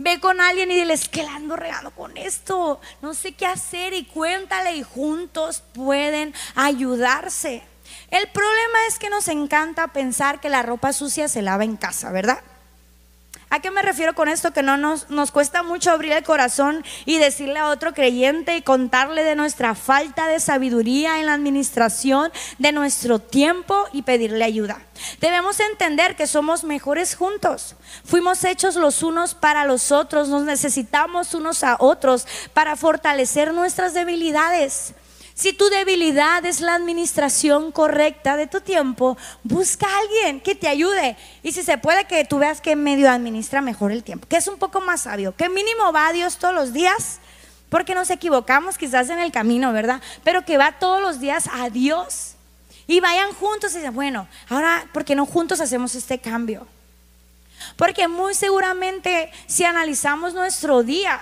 Ve 0.02 0.22
con 0.22 0.40
alguien 0.40 0.72
y 0.72 0.76
diles 0.76 1.10
que 1.10 1.24
la 1.24 1.36
ando 1.36 1.58
regando 1.58 1.92
con 1.92 2.16
esto, 2.16 2.80
no 3.02 3.14
sé 3.14 3.34
qué 3.34 3.46
hacer 3.46 3.94
y 3.94 4.06
cuéntale 4.06 4.78
y 4.78 4.82
juntos 4.82 5.62
pueden 5.74 6.34
ayudarse. 6.56 7.64
El 8.10 8.30
problema 8.30 8.88
es 8.88 8.98
que 8.98 9.10
nos 9.10 9.28
encanta 9.28 9.90
pensar 9.90 10.40
que 10.40 10.48
la 10.48 10.64
ropa 10.64 10.94
sucia 10.94 11.28
se 11.28 11.42
lava 11.42 11.66
en 11.66 11.76
casa, 11.76 12.12
¿verdad? 12.12 12.40
¿A 13.52 13.62
qué 13.62 13.72
me 13.72 13.82
refiero 13.82 14.14
con 14.14 14.30
esto? 14.30 14.54
Que 14.54 14.62
no 14.62 14.78
nos, 14.78 15.32
cuesta 15.32 15.64
mucho 15.64 15.90
abrir 15.90 16.12
el 16.12 16.24
corazón 16.24 16.86
y 17.06 17.18
decirle 17.18 17.58
a 17.58 17.70
otro 17.70 17.96
creyente 17.96 18.56
y 18.56 18.62
contarle 18.62 19.24
de 19.24 19.36
nuestra 19.36 19.74
falta 19.74 20.28
de 20.28 20.40
sabiduría 20.40 21.20
en 21.20 21.26
la 21.26 21.34
administración 21.34 22.32
de 22.60 22.72
nuestro 22.72 23.18
tiempo 23.18 23.88
y 23.92 24.04
pedirle 24.04 24.46
ayuda. 24.46 24.80
Debemos 25.20 25.60
entender 25.60 26.16
que 26.16 26.28
somos 26.28 26.64
mejores 26.64 27.16
juntos. 27.16 27.76
Fuimos 28.06 28.44
hechos 28.44 28.76
los 28.76 29.02
unos 29.02 29.34
para 29.34 29.66
los 29.66 29.92
otros. 29.92 30.30
Nos 30.30 30.44
necesitamos 30.44 31.34
unos 31.34 31.64
a 31.64 31.78
otros 31.80 32.28
para 32.54 32.76
fortalecer 32.76 33.52
nuestras 33.54 33.96
debilidades. 33.96 34.94
Si 35.40 35.54
tu 35.54 35.70
debilidad 35.70 36.46
es 36.46 36.60
la 36.60 36.76
administración 36.76 37.72
correcta 37.72 38.36
de 38.36 38.46
tu 38.46 38.60
tiempo, 38.60 39.18
busca 39.42 39.88
a 39.88 40.00
alguien 40.00 40.42
que 40.42 40.54
te 40.54 40.68
ayude. 40.68 41.16
Y 41.44 41.54
si 41.54 41.64
se 41.64 41.78
puede 41.78 42.04
que 42.04 42.26
tú 42.26 42.40
veas 42.40 42.60
que 42.60 42.76
medio 42.76 43.10
administra 43.10 43.62
mejor 43.62 43.94
el 43.94 44.04
tiempo, 44.04 44.28
que 44.28 44.36
es 44.36 44.50
un 44.50 44.58
poco 44.58 44.82
más 44.82 45.04
sabio, 45.04 45.34
que 45.34 45.48
mínimo 45.48 45.94
va 45.94 46.08
a 46.08 46.12
Dios 46.12 46.40
todos 46.40 46.54
los 46.54 46.74
días, 46.74 47.20
porque 47.70 47.96
nos 47.96 48.10
equivocamos 48.10 48.78
quizás 48.78 49.10
en 49.10 49.20
el 49.20 49.32
camino, 49.32 49.72
¿verdad? 49.72 50.02
Pero 50.26 50.44
que 50.44 50.58
va 50.58 50.74
todos 50.74 51.02
los 51.02 51.22
días 51.22 51.50
a 51.54 51.70
Dios. 51.70 52.34
Y 52.86 53.00
vayan 53.00 53.32
juntos 53.32 53.72
y 53.72 53.78
dicen, 53.78 53.96
bueno, 53.96 54.28
ahora, 54.50 54.90
¿por 54.92 55.06
qué 55.06 55.16
no 55.16 55.26
juntos 55.26 55.62
hacemos 55.62 55.96
este 55.96 56.20
cambio? 56.20 56.68
Porque 57.78 58.10
muy 58.10 58.36
seguramente 58.36 59.32
si 59.48 59.64
analizamos 59.64 60.34
nuestro 60.34 60.84
día, 60.84 61.22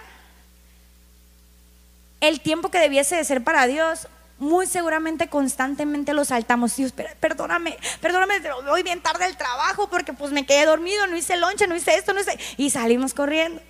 el 2.22 2.42
tiempo 2.42 2.70
que 2.70 2.80
debiese 2.80 3.16
de 3.16 3.24
ser 3.24 3.44
para 3.44 3.68
Dios, 3.68 4.08
muy 4.40 4.68
seguramente 4.68 5.30
constantemente 5.30 6.14
lo 6.14 6.26
saltamos. 6.26 6.76
Dios, 6.76 6.94
perdóname, 7.20 7.78
perdóname, 8.02 8.36
voy 8.66 8.84
bien 8.84 9.02
tarde 9.02 9.26
al 9.26 9.38
trabajo 9.38 9.90
porque 9.90 10.14
pues 10.14 10.32
me 10.32 10.46
quedé 10.46 10.66
dormido, 10.66 11.08
no 11.08 11.18
hice 11.18 11.38
lonche, 11.38 11.68
no 11.68 11.76
hice 11.76 11.96
esto, 11.96 12.14
no 12.14 12.22
hice... 12.22 12.38
Y 12.58 12.70
salimos 12.70 13.14
corriendo. 13.14 13.62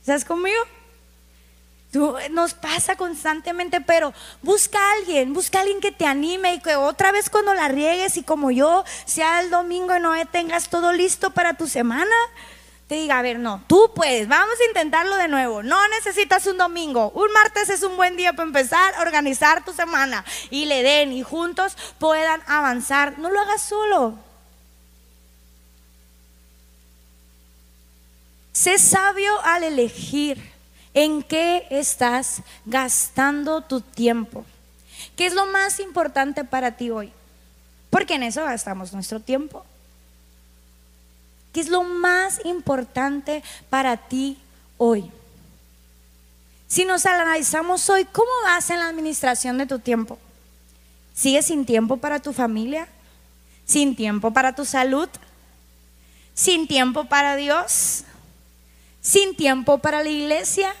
¿Estás 0.00 0.24
conmigo? 0.24 0.62
nos 2.30 2.54
pasa 2.54 2.96
constantemente, 2.96 3.80
pero 3.80 4.12
busca 4.42 4.78
a 4.78 4.92
alguien, 4.92 5.32
busca 5.32 5.58
a 5.58 5.62
alguien 5.62 5.80
que 5.80 5.92
te 5.92 6.04
anime 6.04 6.54
y 6.54 6.60
que 6.60 6.76
otra 6.76 7.10
vez 7.10 7.30
cuando 7.30 7.54
la 7.54 7.68
riegues 7.68 8.16
y 8.16 8.22
como 8.22 8.50
yo, 8.50 8.84
sea 9.04 9.40
el 9.40 9.50
domingo 9.50 9.96
y 9.96 10.00
no 10.00 10.12
tengas 10.26 10.68
todo 10.68 10.92
listo 10.92 11.30
para 11.30 11.54
tu 11.54 11.66
semana, 11.66 12.14
te 12.88 12.94
diga, 12.94 13.18
a 13.18 13.22
ver, 13.22 13.40
no, 13.40 13.64
tú 13.66 13.90
puedes, 13.94 14.28
vamos 14.28 14.54
a 14.60 14.64
intentarlo 14.68 15.16
de 15.16 15.26
nuevo. 15.26 15.62
No 15.62 15.76
necesitas 15.88 16.46
un 16.46 16.56
domingo, 16.56 17.10
un 17.10 17.32
martes 17.32 17.68
es 17.68 17.82
un 17.82 17.96
buen 17.96 18.16
día 18.16 18.32
para 18.32 18.46
empezar 18.46 18.94
a 18.94 19.02
organizar 19.02 19.64
tu 19.64 19.72
semana 19.72 20.24
y 20.50 20.66
le 20.66 20.84
den 20.84 21.12
y 21.12 21.22
juntos 21.22 21.76
puedan 21.98 22.40
avanzar. 22.46 23.18
No 23.18 23.30
lo 23.30 23.40
hagas 23.40 23.62
solo. 23.62 24.14
Sé 28.52 28.78
sabio 28.78 29.32
al 29.42 29.64
elegir 29.64 30.40
en 30.94 31.22
qué 31.24 31.66
estás 31.70 32.42
gastando 32.64 33.62
tu 33.62 33.80
tiempo. 33.80 34.46
¿Qué 35.16 35.26
es 35.26 35.34
lo 35.34 35.46
más 35.46 35.80
importante 35.80 36.44
para 36.44 36.76
ti 36.76 36.90
hoy? 36.90 37.12
Porque 37.90 38.14
en 38.14 38.22
eso 38.22 38.44
gastamos 38.44 38.92
nuestro 38.92 39.18
tiempo. 39.18 39.64
¿Qué 41.56 41.62
es 41.62 41.70
lo 41.70 41.84
más 41.84 42.38
importante 42.44 43.42
para 43.70 43.96
ti 43.96 44.36
hoy? 44.76 45.10
Si 46.68 46.84
nos 46.84 47.06
analizamos 47.06 47.88
hoy, 47.88 48.04
¿cómo 48.04 48.30
vas 48.44 48.68
en 48.68 48.80
la 48.80 48.88
administración 48.88 49.56
de 49.56 49.64
tu 49.64 49.78
tiempo? 49.78 50.18
¿Sigues 51.14 51.46
sin 51.46 51.64
tiempo 51.64 51.96
para 51.96 52.20
tu 52.20 52.34
familia? 52.34 52.86
¿Sin 53.64 53.96
tiempo 53.96 54.34
para 54.34 54.54
tu 54.54 54.66
salud? 54.66 55.08
¿Sin 56.34 56.68
tiempo 56.68 57.06
para 57.06 57.36
Dios? 57.36 58.04
¿Sin 59.00 59.34
tiempo 59.34 59.78
para 59.78 60.02
la 60.02 60.10
iglesia? 60.10 60.76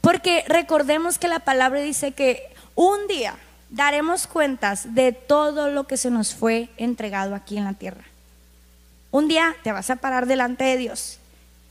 Porque 0.00 0.44
recordemos 0.48 1.18
que 1.18 1.28
la 1.28 1.38
palabra 1.38 1.78
dice 1.78 2.10
que 2.10 2.52
un 2.74 3.06
día 3.06 3.38
daremos 3.70 4.26
cuentas 4.26 4.94
de 4.94 5.12
todo 5.12 5.70
lo 5.70 5.86
que 5.86 5.96
se 5.96 6.10
nos 6.10 6.34
fue 6.34 6.68
entregado 6.76 7.34
aquí 7.34 7.56
en 7.56 7.64
la 7.64 7.74
tierra. 7.74 8.04
Un 9.10 9.28
día 9.28 9.56
te 9.62 9.72
vas 9.72 9.90
a 9.90 9.96
parar 9.96 10.26
delante 10.26 10.64
de 10.64 10.76
Dios 10.76 11.18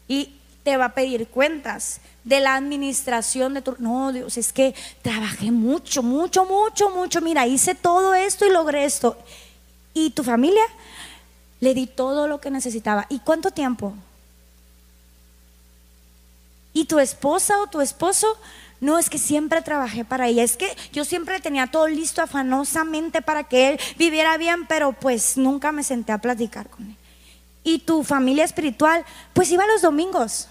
y 0.07 0.35
te 0.63 0.77
va 0.77 0.85
a 0.85 0.93
pedir 0.93 1.27
cuentas 1.27 2.01
de 2.23 2.39
la 2.39 2.55
administración 2.55 3.53
de 3.53 3.62
tu... 3.62 3.75
No, 3.79 4.12
Dios, 4.12 4.38
es 4.38 4.51
que 4.51 4.75
trabajé 5.01 5.51
mucho, 5.51 6.03
mucho, 6.03 6.45
mucho, 6.45 6.89
mucho. 6.89 7.21
Mira, 7.21 7.47
hice 7.47 7.75
todo 7.75 8.13
esto 8.13 8.45
y 8.45 8.51
logré 8.51 8.85
esto. 8.85 9.17
¿Y 9.93 10.12
tu 10.12 10.23
familia? 10.23 10.63
Le 11.59 11.73
di 11.73 11.88
todo 11.88 12.27
lo 12.27 12.39
que 12.39 12.51
necesitaba. 12.51 13.05
¿Y 13.09 13.19
cuánto 13.19 13.51
tiempo? 13.51 13.93
¿Y 16.73 16.85
tu 16.85 16.99
esposa 16.99 17.59
o 17.62 17.67
tu 17.67 17.81
esposo? 17.81 18.38
No, 18.81 18.97
es 18.97 19.09
que 19.09 19.17
siempre 19.17 19.61
trabajé 19.61 20.05
para 20.05 20.27
ella. 20.27 20.43
Es 20.43 20.55
que 20.55 20.75
yo 20.93 21.05
siempre 21.05 21.39
tenía 21.39 21.67
todo 21.67 21.87
listo 21.87 22.21
afanosamente 22.21 23.21
para 23.21 23.43
que 23.43 23.69
él 23.69 23.79
viviera 23.97 24.37
bien, 24.37 24.65
pero 24.67 24.93
pues 24.93 25.37
nunca 25.37 25.71
me 25.71 25.83
senté 25.83 26.11
a 26.11 26.19
platicar 26.19 26.69
con 26.69 26.85
él 26.85 26.95
y 27.63 27.79
tu 27.79 28.03
familia 28.03 28.43
espiritual, 28.45 29.05
pues 29.33 29.51
iba 29.51 29.65
los 29.67 29.81
domingos. 29.81 30.47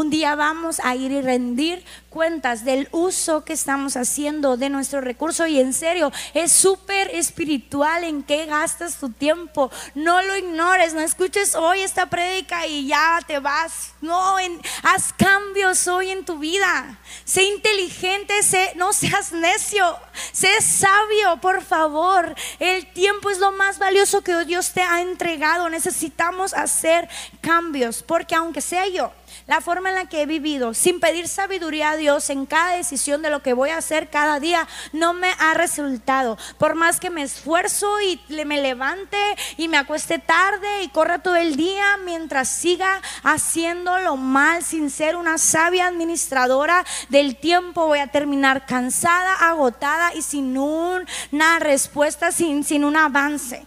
Un 0.00 0.08
día 0.08 0.34
vamos 0.34 0.80
a 0.82 0.96
ir 0.96 1.12
y 1.12 1.20
rendir 1.20 1.84
cuentas 2.08 2.64
del 2.64 2.88
uso 2.90 3.44
que 3.44 3.52
estamos 3.52 3.98
haciendo 3.98 4.56
de 4.56 4.70
nuestro 4.70 5.02
recurso 5.02 5.46
y 5.46 5.60
en 5.60 5.74
serio, 5.74 6.10
es 6.32 6.52
súper 6.52 7.14
espiritual 7.14 8.04
en 8.04 8.22
qué 8.22 8.46
gastas 8.46 8.96
tu 8.96 9.10
tiempo. 9.10 9.70
No 9.94 10.22
lo 10.22 10.38
ignores, 10.38 10.94
no 10.94 11.00
escuches 11.00 11.54
hoy 11.54 11.80
esta 11.80 12.06
prédica 12.06 12.66
y 12.66 12.86
ya 12.86 13.20
te 13.26 13.40
vas. 13.40 13.92
No, 14.00 14.36
haz 14.82 15.12
cambios 15.12 15.86
hoy 15.86 16.08
en 16.08 16.24
tu 16.24 16.38
vida. 16.38 16.98
Sé 17.26 17.42
inteligente, 17.42 18.42
sé, 18.42 18.72
no 18.76 18.94
seas 18.94 19.32
necio, 19.32 19.98
sé 20.32 20.62
sabio, 20.62 21.42
por 21.42 21.62
favor. 21.62 22.34
El 22.58 22.90
tiempo 22.94 23.28
es 23.28 23.38
lo 23.38 23.52
más 23.52 23.78
valioso 23.78 24.22
que 24.22 24.46
Dios 24.46 24.72
te 24.72 24.80
ha 24.80 25.02
entregado. 25.02 25.68
Necesitamos 25.68 26.54
hacer 26.54 27.06
cambios 27.42 28.02
porque 28.02 28.34
aunque 28.34 28.62
sea 28.62 28.88
yo, 28.88 29.12
la 29.50 29.60
forma 29.60 29.88
en 29.88 29.96
la 29.96 30.06
que 30.06 30.22
he 30.22 30.26
vivido, 30.26 30.74
sin 30.74 31.00
pedir 31.00 31.26
sabiduría 31.26 31.90
a 31.90 31.96
Dios 31.96 32.30
en 32.30 32.46
cada 32.46 32.76
decisión 32.76 33.20
de 33.20 33.30
lo 33.30 33.42
que 33.42 33.52
voy 33.52 33.70
a 33.70 33.78
hacer 33.78 34.08
cada 34.08 34.38
día, 34.38 34.68
no 34.92 35.12
me 35.12 35.32
ha 35.40 35.54
resultado. 35.54 36.38
Por 36.56 36.76
más 36.76 37.00
que 37.00 37.10
me 37.10 37.24
esfuerzo 37.24 38.00
y 38.00 38.20
me 38.44 38.62
levante 38.62 39.16
y 39.56 39.66
me 39.66 39.76
acueste 39.76 40.20
tarde 40.20 40.84
y 40.84 40.88
corra 40.90 41.18
todo 41.18 41.34
el 41.34 41.56
día 41.56 41.96
mientras 42.04 42.48
siga 42.48 43.02
haciendo 43.24 43.98
lo 43.98 44.16
mal 44.16 44.62
sin 44.62 44.88
ser 44.88 45.16
una 45.16 45.36
sabia 45.36 45.88
administradora 45.88 46.86
del 47.08 47.34
tiempo, 47.34 47.88
voy 47.88 47.98
a 47.98 48.06
terminar 48.06 48.66
cansada, 48.66 49.34
agotada 49.34 50.14
y 50.14 50.22
sin 50.22 50.56
una 50.56 51.58
respuesta, 51.58 52.30
sin, 52.30 52.62
sin 52.62 52.84
un 52.84 52.96
avance. 52.96 53.66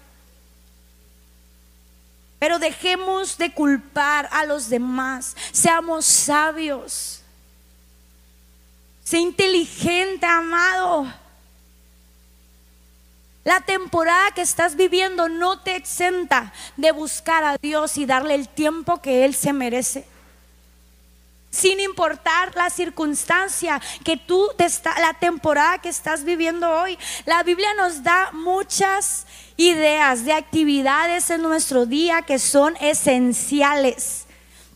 Pero 2.43 2.60
dejemos 2.60 3.38
de 3.38 3.53
culpar 3.53 4.27
a 4.29 4.43
los 4.43 4.67
demás. 4.67 5.34
Seamos 5.53 6.03
sabios. 6.03 7.21
Sé 9.01 9.19
inteligente, 9.19 10.25
amado. 10.25 11.08
La 13.45 13.62
temporada 13.62 14.32
que 14.32 14.41
estás 14.41 14.75
viviendo 14.75 15.29
no 15.29 15.62
te 15.62 15.77
exenta 15.77 16.51
de 16.75 16.91
buscar 16.91 17.45
a 17.45 17.56
Dios 17.56 17.97
y 17.97 18.06
darle 18.06 18.36
el 18.36 18.49
tiempo 18.49 19.01
que 19.01 19.23
Él 19.23 19.34
se 19.34 19.53
merece 19.53 20.06
sin 21.54 21.80
importar 21.80 22.56
la 22.56 22.70
circunstancia 22.72 23.80
que 24.04 24.18
tú, 24.18 24.50
la 25.00 25.13
temporada 25.13 25.78
que 25.78 25.89
estás 25.89 26.24
viviendo 26.24 26.70
hoy. 26.70 26.98
La 27.26 27.44
Biblia 27.44 27.74
nos 27.76 28.02
da 28.02 28.32
muchas 28.34 29.28
ideas 29.56 30.26
de 30.26 30.34
actividades 30.34 31.30
en 31.30 31.44
nuestro 31.44 31.86
día 31.86 32.24
que 32.24 32.39
son 32.39 32.76
esenciales 32.82 34.26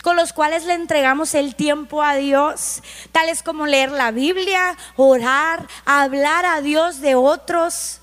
con 0.04 0.16
los 0.16 0.32
cuales 0.32 0.64
le 0.64 0.74
entregamos 0.74 1.34
el 1.34 1.56
tiempo 1.56 2.02
a 2.02 2.16
Dios, 2.16 2.82
tales 3.12 3.44
como 3.44 3.66
leer 3.66 3.92
la 3.92 4.12
Biblia, 4.12 4.78
orar, 4.96 5.68
hablar 5.84 6.46
a 6.46 6.62
Dios 6.62 7.02
de 7.02 7.16
otros, 7.16 8.00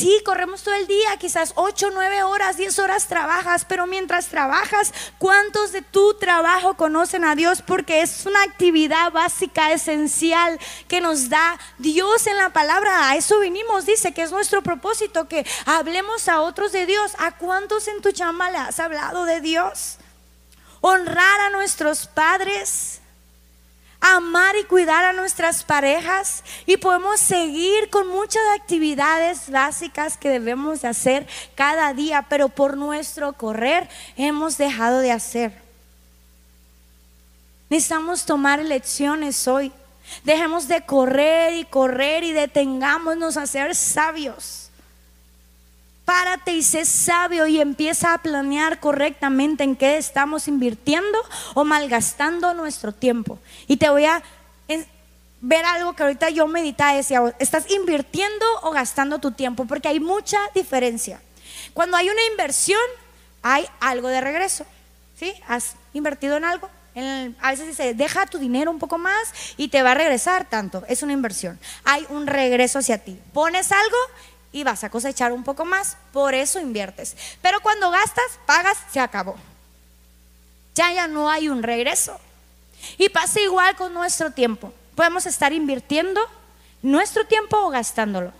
Sí, 0.00 0.22
corremos 0.24 0.62
todo 0.62 0.72
el 0.76 0.86
día, 0.86 1.18
quizás 1.18 1.52
8, 1.56 1.90
9 1.92 2.22
horas, 2.22 2.56
10 2.56 2.78
horas 2.78 3.06
trabajas, 3.06 3.66
pero 3.68 3.86
mientras 3.86 4.28
trabajas, 4.28 4.94
¿cuántos 5.18 5.72
de 5.72 5.82
tu 5.82 6.14
trabajo 6.14 6.72
conocen 6.72 7.22
a 7.22 7.34
Dios? 7.34 7.60
Porque 7.60 8.00
es 8.00 8.24
una 8.24 8.42
actividad 8.42 9.12
básica, 9.12 9.72
esencial, 9.72 10.58
que 10.88 11.02
nos 11.02 11.28
da 11.28 11.60
Dios 11.76 12.26
en 12.26 12.38
la 12.38 12.48
palabra. 12.48 13.10
A 13.10 13.16
eso 13.16 13.40
vinimos, 13.40 13.84
dice 13.84 14.14
que 14.14 14.22
es 14.22 14.32
nuestro 14.32 14.62
propósito, 14.62 15.28
que 15.28 15.44
hablemos 15.66 16.28
a 16.28 16.40
otros 16.40 16.72
de 16.72 16.86
Dios. 16.86 17.12
¿A 17.18 17.32
cuántos 17.32 17.86
en 17.86 18.00
tu 18.00 18.10
chamba 18.10 18.50
le 18.50 18.56
has 18.56 18.80
hablado 18.80 19.26
de 19.26 19.42
Dios? 19.42 19.98
Honrar 20.80 21.40
a 21.40 21.50
nuestros 21.50 22.06
padres 22.06 22.99
amar 24.00 24.56
y 24.56 24.64
cuidar 24.64 25.04
a 25.04 25.12
nuestras 25.12 25.62
parejas 25.62 26.42
y 26.66 26.76
podemos 26.78 27.20
seguir 27.20 27.90
con 27.90 28.08
muchas 28.08 28.42
actividades 28.58 29.50
básicas 29.50 30.16
que 30.16 30.30
debemos 30.30 30.82
de 30.82 30.88
hacer 30.88 31.26
cada 31.54 31.92
día, 31.92 32.26
pero 32.28 32.48
por 32.48 32.76
nuestro 32.76 33.32
correr 33.34 33.88
hemos 34.16 34.56
dejado 34.56 35.00
de 35.00 35.12
hacer. 35.12 35.52
Necesitamos 37.68 38.24
tomar 38.24 38.58
elecciones 38.58 39.46
hoy. 39.46 39.72
Dejemos 40.24 40.66
de 40.66 40.80
correr 40.84 41.54
y 41.54 41.64
correr 41.64 42.24
y 42.24 42.32
detengámonos 42.32 43.36
a 43.36 43.46
ser 43.46 43.76
sabios 43.76 44.69
párate 46.10 46.54
y 46.54 46.64
sé 46.64 46.86
sabio 46.86 47.46
y 47.46 47.60
empieza 47.60 48.12
a 48.12 48.18
planear 48.18 48.80
correctamente 48.80 49.62
en 49.62 49.76
qué 49.76 49.96
estamos 49.96 50.48
invirtiendo 50.48 51.16
o 51.54 51.64
malgastando 51.64 52.52
nuestro 52.52 52.90
tiempo. 52.90 53.38
Y 53.68 53.76
te 53.76 53.88
voy 53.90 54.06
a 54.06 54.20
ver 55.40 55.64
algo 55.64 55.92
que 55.92 56.02
ahorita 56.02 56.30
yo 56.30 56.48
meditaba, 56.48 56.94
decía, 56.94 57.22
¿estás 57.38 57.70
invirtiendo 57.70 58.44
o 58.62 58.72
gastando 58.72 59.20
tu 59.20 59.30
tiempo? 59.30 59.66
Porque 59.66 59.86
hay 59.86 60.00
mucha 60.00 60.36
diferencia. 60.52 61.20
Cuando 61.74 61.96
hay 61.96 62.10
una 62.10 62.26
inversión, 62.28 62.80
hay 63.42 63.68
algo 63.78 64.08
de 64.08 64.20
regreso. 64.20 64.66
¿Sí? 65.16 65.32
¿Has 65.46 65.76
invertido 65.92 66.36
en 66.36 66.44
algo? 66.44 66.68
a 67.40 67.50
veces 67.52 67.68
dice, 67.68 67.94
deja 67.94 68.26
tu 68.26 68.38
dinero 68.38 68.68
un 68.68 68.80
poco 68.80 68.98
más 68.98 69.32
y 69.56 69.68
te 69.68 69.80
va 69.80 69.92
a 69.92 69.94
regresar 69.94 70.50
tanto. 70.50 70.82
Es 70.88 71.04
una 71.04 71.12
inversión. 71.12 71.56
Hay 71.84 72.04
un 72.08 72.26
regreso 72.26 72.80
hacia 72.80 72.98
ti. 72.98 73.16
Pones 73.32 73.70
algo 73.70 73.96
y 74.52 74.64
vas 74.64 74.84
a 74.84 74.90
cosechar 74.90 75.32
un 75.32 75.44
poco 75.44 75.64
más, 75.64 75.96
por 76.12 76.34
eso 76.34 76.58
inviertes. 76.58 77.16
Pero 77.40 77.60
cuando 77.60 77.90
gastas, 77.90 78.38
pagas, 78.46 78.78
se 78.92 79.00
acabó. 79.00 79.36
Ya 80.74 80.92
ya 80.92 81.08
no 81.08 81.30
hay 81.30 81.48
un 81.48 81.62
regreso. 81.62 82.18
Y 82.98 83.08
pasa 83.10 83.40
igual 83.40 83.76
con 83.76 83.92
nuestro 83.94 84.30
tiempo. 84.30 84.72
Podemos 84.94 85.26
estar 85.26 85.52
invirtiendo 85.52 86.20
nuestro 86.82 87.26
tiempo 87.26 87.58
o 87.58 87.70
gastándolo. 87.70 88.32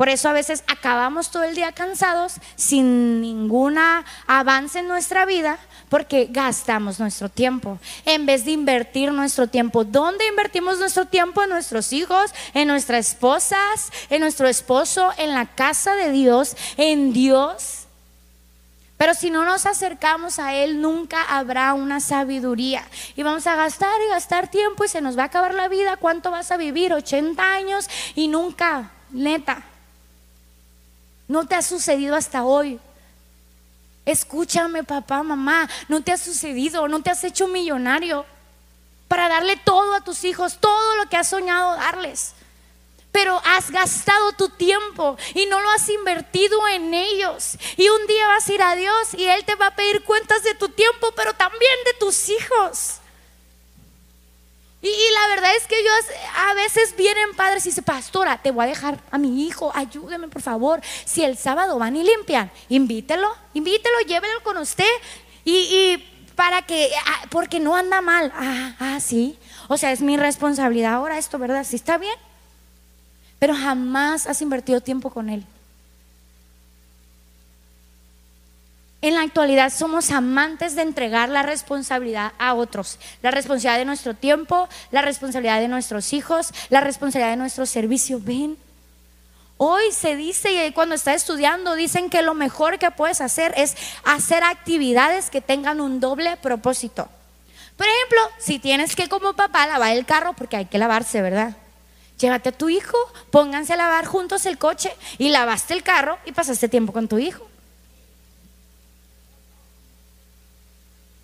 Por 0.00 0.08
eso 0.08 0.30
a 0.30 0.32
veces 0.32 0.64
acabamos 0.66 1.30
todo 1.30 1.44
el 1.44 1.54
día 1.54 1.72
cansados 1.72 2.36
sin 2.56 3.20
ningún 3.20 3.76
avance 4.26 4.78
en 4.78 4.88
nuestra 4.88 5.26
vida 5.26 5.58
porque 5.90 6.26
gastamos 6.30 6.98
nuestro 6.98 7.28
tiempo 7.28 7.78
en 8.06 8.24
vez 8.24 8.46
de 8.46 8.52
invertir 8.52 9.12
nuestro 9.12 9.48
tiempo. 9.48 9.84
¿Dónde 9.84 10.26
invertimos 10.26 10.78
nuestro 10.78 11.04
tiempo? 11.04 11.42
En 11.42 11.50
nuestros 11.50 11.92
hijos, 11.92 12.32
en 12.54 12.68
nuestras 12.68 13.08
esposas, 13.08 13.92
en 14.08 14.22
nuestro 14.22 14.48
esposo, 14.48 15.12
en 15.18 15.34
la 15.34 15.44
casa 15.44 15.94
de 15.96 16.10
Dios, 16.12 16.56
en 16.78 17.12
Dios. 17.12 17.80
Pero 18.96 19.12
si 19.12 19.28
no 19.28 19.44
nos 19.44 19.66
acercamos 19.66 20.38
a 20.38 20.54
Él, 20.54 20.80
nunca 20.80 21.22
habrá 21.24 21.74
una 21.74 22.00
sabiduría. 22.00 22.88
Y 23.16 23.22
vamos 23.22 23.46
a 23.46 23.54
gastar 23.54 24.00
y 24.06 24.08
gastar 24.08 24.48
tiempo 24.50 24.82
y 24.82 24.88
se 24.88 25.02
nos 25.02 25.18
va 25.18 25.24
a 25.24 25.26
acabar 25.26 25.52
la 25.52 25.68
vida. 25.68 25.98
¿Cuánto 25.98 26.30
vas 26.30 26.50
a 26.52 26.56
vivir? 26.56 26.94
80 26.94 27.42
años 27.52 27.90
y 28.14 28.28
nunca 28.28 28.92
neta. 29.10 29.66
No 31.30 31.46
te 31.46 31.54
ha 31.54 31.62
sucedido 31.62 32.16
hasta 32.16 32.42
hoy. 32.42 32.80
Escúchame, 34.04 34.82
papá, 34.82 35.22
mamá, 35.22 35.70
no 35.86 36.02
te 36.02 36.10
ha 36.10 36.16
sucedido, 36.16 36.88
no 36.88 37.04
te 37.04 37.10
has 37.10 37.22
hecho 37.22 37.46
millonario 37.46 38.26
para 39.06 39.28
darle 39.28 39.56
todo 39.58 39.94
a 39.94 40.00
tus 40.00 40.24
hijos, 40.24 40.58
todo 40.58 40.96
lo 40.96 41.08
que 41.08 41.16
has 41.16 41.28
soñado 41.28 41.76
darles. 41.76 42.32
Pero 43.12 43.40
has 43.44 43.70
gastado 43.70 44.32
tu 44.32 44.48
tiempo 44.48 45.16
y 45.32 45.46
no 45.46 45.60
lo 45.60 45.70
has 45.70 45.88
invertido 45.88 46.66
en 46.66 46.94
ellos. 46.94 47.56
Y 47.76 47.88
un 47.88 48.08
día 48.08 48.26
vas 48.26 48.48
a 48.48 48.52
ir 48.52 48.62
a 48.62 48.74
Dios 48.74 49.14
y 49.14 49.26
Él 49.26 49.44
te 49.44 49.54
va 49.54 49.68
a 49.68 49.76
pedir 49.76 50.02
cuentas 50.02 50.42
de 50.42 50.56
tu 50.56 50.68
tiempo, 50.70 51.12
pero 51.14 51.32
también 51.34 51.76
de 51.84 51.94
tus 52.00 52.28
hijos. 52.28 52.99
Y, 54.82 54.88
la 54.88 55.28
verdad 55.34 55.54
es 55.56 55.66
que 55.66 55.76
yo 55.84 55.90
a 56.36 56.54
veces 56.54 56.94
vienen 56.96 57.34
padres 57.36 57.66
y 57.66 57.68
dicen, 57.68 57.84
pastora, 57.84 58.40
te 58.40 58.50
voy 58.50 58.64
a 58.64 58.68
dejar 58.68 58.98
a 59.10 59.18
mi 59.18 59.46
hijo, 59.46 59.70
ayúdeme 59.74 60.28
por 60.28 60.40
favor. 60.40 60.80
Si 61.04 61.22
el 61.22 61.36
sábado 61.36 61.78
van 61.78 61.96
y 61.96 62.02
limpian, 62.02 62.50
invítelo, 62.70 63.28
invítelo, 63.52 64.00
llévelo 64.06 64.42
con 64.42 64.56
usted. 64.56 64.90
Y, 65.44 66.02
para 66.34 66.62
que, 66.62 66.90
ah, 67.06 67.26
porque 67.28 67.60
no 67.60 67.76
anda 67.76 68.00
mal. 68.00 68.32
Ah, 68.34 68.74
ah, 68.78 69.00
sí. 69.00 69.38
O 69.68 69.76
sea, 69.76 69.92
es 69.92 70.00
mi 70.00 70.16
responsabilidad 70.16 70.94
ahora 70.94 71.18
esto, 71.18 71.38
¿verdad? 71.38 71.66
Sí 71.68 71.76
está 71.76 71.98
bien. 71.98 72.16
Pero 73.38 73.54
jamás 73.54 74.26
has 74.26 74.40
invertido 74.40 74.80
tiempo 74.80 75.10
con 75.10 75.28
él. 75.28 75.44
En 79.02 79.14
la 79.14 79.22
actualidad 79.22 79.72
somos 79.72 80.10
amantes 80.10 80.74
de 80.74 80.82
entregar 80.82 81.30
la 81.30 81.42
responsabilidad 81.42 82.32
a 82.38 82.52
otros, 82.52 82.98
la 83.22 83.30
responsabilidad 83.30 83.78
de 83.78 83.86
nuestro 83.86 84.12
tiempo, 84.14 84.68
la 84.90 85.00
responsabilidad 85.00 85.58
de 85.58 85.68
nuestros 85.68 86.12
hijos, 86.12 86.52
la 86.68 86.80
responsabilidad 86.80 87.30
de 87.30 87.38
nuestro 87.38 87.64
servicio. 87.64 88.20
Ven, 88.22 88.58
hoy 89.56 89.84
se 89.92 90.16
dice, 90.16 90.66
y 90.66 90.72
cuando 90.72 90.94
estás 90.94 91.16
estudiando, 91.16 91.76
dicen 91.76 92.10
que 92.10 92.20
lo 92.20 92.34
mejor 92.34 92.78
que 92.78 92.90
puedes 92.90 93.22
hacer 93.22 93.54
es 93.56 93.74
hacer 94.04 94.44
actividades 94.44 95.30
que 95.30 95.40
tengan 95.40 95.80
un 95.80 95.98
doble 95.98 96.36
propósito. 96.36 97.08
Por 97.78 97.86
ejemplo, 97.86 98.20
si 98.38 98.58
tienes 98.58 98.94
que 98.94 99.08
como 99.08 99.32
papá 99.32 99.66
lavar 99.66 99.96
el 99.96 100.04
carro, 100.04 100.34
porque 100.34 100.58
hay 100.58 100.66
que 100.66 100.76
lavarse, 100.76 101.22
¿verdad? 101.22 101.56
Llévate 102.18 102.50
a 102.50 102.52
tu 102.52 102.68
hijo, 102.68 102.98
pónganse 103.30 103.72
a 103.72 103.76
lavar 103.76 104.04
juntos 104.04 104.44
el 104.44 104.58
coche 104.58 104.94
y 105.16 105.30
lavaste 105.30 105.72
el 105.72 105.82
carro 105.82 106.18
y 106.26 106.32
pasaste 106.32 106.68
tiempo 106.68 106.92
con 106.92 107.08
tu 107.08 107.16
hijo. 107.16 107.49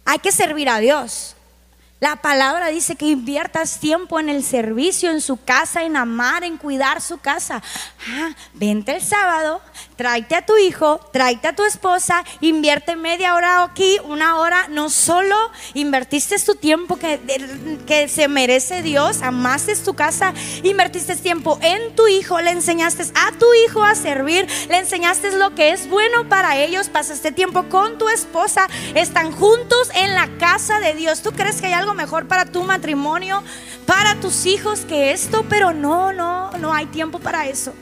Hay 0.07 0.21
que 0.21 0.33
servir 0.33 0.69
a 0.69 0.79
Dios. 0.79 1.36
La 1.99 2.17
palabra 2.17 2.67
dice 2.69 2.95
que 2.95 3.07
inviertas 3.07 3.81
tiempo 3.81 4.21
en 4.21 4.29
el 4.29 4.45
servicio, 4.45 5.11
en 5.11 5.23
su 5.23 5.43
casa, 5.43 5.83
en 5.83 5.97
amar, 5.97 6.45
en 6.45 6.59
cuidar 6.59 7.01
su 7.01 7.17
casa. 7.17 7.63
Ah, 8.11 8.35
vente 8.53 8.97
el 8.97 9.03
sábado, 9.03 9.63
tráete 9.97 10.35
a 10.35 10.45
tu 10.45 10.59
hijo, 10.59 11.01
tráete 11.11 11.49
a 11.49 11.57
tu 11.57 11.65
esposa, 11.65 12.23
invierte 12.43 12.97
media 12.97 13.35
hora 13.35 13.63
aquí, 13.63 13.97
una 14.05 14.37
hora, 14.37 14.69
no 14.69 14.91
solo 14.91 15.35
invertiste 15.73 16.39
tu 16.39 16.57
tiempo 16.57 16.97
que, 16.97 17.19
que 17.87 18.09
se 18.09 18.29
merece 18.29 18.83
Dios, 18.83 19.23
amaste 19.23 19.75
tu 19.77 19.95
casa, 19.95 20.35
invertiste 20.63 21.17
tiempo 21.17 21.59
en 21.63 21.97
tu 21.97 22.09
hijo, 22.09 22.43
le 22.43 22.51
enseñaste 22.51 23.05
a 23.15 23.33
tu 23.39 23.47
hijo 23.65 23.83
a 23.83 23.95
servir, 23.95 24.47
le 24.69 24.77
enseñaste 24.77 25.31
lo 25.39 25.55
que 25.55 25.71
es 25.71 25.89
bueno 25.89 26.29
para 26.29 26.59
ellos, 26.59 26.91
pasaste 26.91 27.33
tiempo 27.33 27.71
con 27.71 27.97
tu 27.97 28.11
esposa, 28.11 28.69
están 28.95 29.33
juntos 29.33 29.89
en 29.95 30.15
la 30.15 30.29
casa 30.37 30.79
de 30.79 30.93
Dios. 30.93 31.23
¿Tú 31.23 31.33
crees 31.33 31.59
que 31.59 31.69
hay 31.69 31.73
algo 31.73 31.86
mejor 31.95 32.27
para 32.27 32.47
tu 32.47 32.63
matrimonio, 32.63 33.43
para 33.87 34.15
tus 34.17 34.47
hijos 34.47 34.81
que 34.81 35.13
esto? 35.13 35.45
Pero 35.49 35.73
no, 35.73 36.13
no, 36.13 36.51
no 36.53 36.73
hay 36.73 36.87
tiempo 36.87 37.19
para 37.19 37.47
eso. 37.47 37.73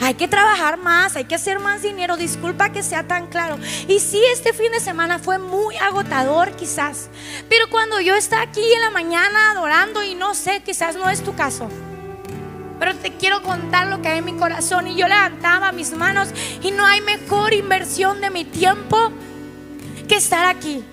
Hay 0.00 0.14
que 0.14 0.28
trabajar 0.28 0.78
más, 0.78 1.16
hay 1.16 1.24
que 1.24 1.34
hacer 1.34 1.58
más 1.58 1.82
dinero. 1.82 2.16
Disculpa 2.16 2.70
que 2.70 2.82
sea 2.82 3.06
tan 3.06 3.28
claro. 3.28 3.58
Y 3.88 4.00
sí, 4.00 4.20
este 4.32 4.52
fin 4.52 4.72
de 4.72 4.80
semana 4.80 5.18
fue 5.18 5.38
muy 5.38 5.76
agotador 5.76 6.52
quizás. 6.56 7.08
Pero 7.48 7.68
cuando 7.70 8.00
yo 8.00 8.14
estaba 8.14 8.42
aquí 8.42 8.72
en 8.74 8.80
la 8.80 8.90
mañana 8.90 9.52
adorando 9.52 10.02
y 10.02 10.14
no 10.14 10.34
sé, 10.34 10.62
quizás 10.64 10.96
no 10.96 11.08
es 11.08 11.22
tu 11.22 11.34
caso. 11.34 11.68
Pero 12.78 12.94
te 12.96 13.12
quiero 13.12 13.42
contar 13.42 13.86
lo 13.86 14.02
que 14.02 14.08
hay 14.08 14.18
en 14.18 14.24
mi 14.24 14.34
corazón. 14.34 14.86
Y 14.88 14.96
yo 14.96 15.08
levantaba 15.08 15.72
mis 15.72 15.92
manos 15.92 16.28
y 16.62 16.72
no 16.72 16.84
hay 16.84 17.00
mejor 17.00 17.54
inversión 17.54 18.20
de 18.20 18.30
mi 18.30 18.44
tiempo 18.44 19.10
que 20.08 20.16
estar 20.16 20.46
aquí. 20.46 20.84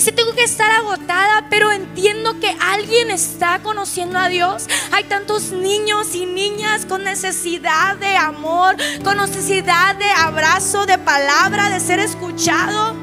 Si 0.00 0.12
tengo 0.12 0.32
que 0.32 0.44
estar 0.44 0.70
agotada, 0.70 1.48
pero 1.50 1.72
entiendo 1.72 2.38
que 2.38 2.56
alguien 2.60 3.10
está 3.10 3.60
conociendo 3.64 4.18
a 4.18 4.28
Dios. 4.28 4.66
Hay 4.92 5.04
tantos 5.04 5.50
niños 5.50 6.14
y 6.14 6.24
niñas 6.24 6.86
con 6.86 7.02
necesidad 7.02 7.96
de 7.96 8.16
amor, 8.16 8.76
con 9.02 9.16
necesidad 9.18 9.96
de 9.96 10.08
abrazo, 10.10 10.86
de 10.86 10.98
palabra, 10.98 11.68
de 11.68 11.80
ser 11.80 11.98
escuchado. 11.98 12.94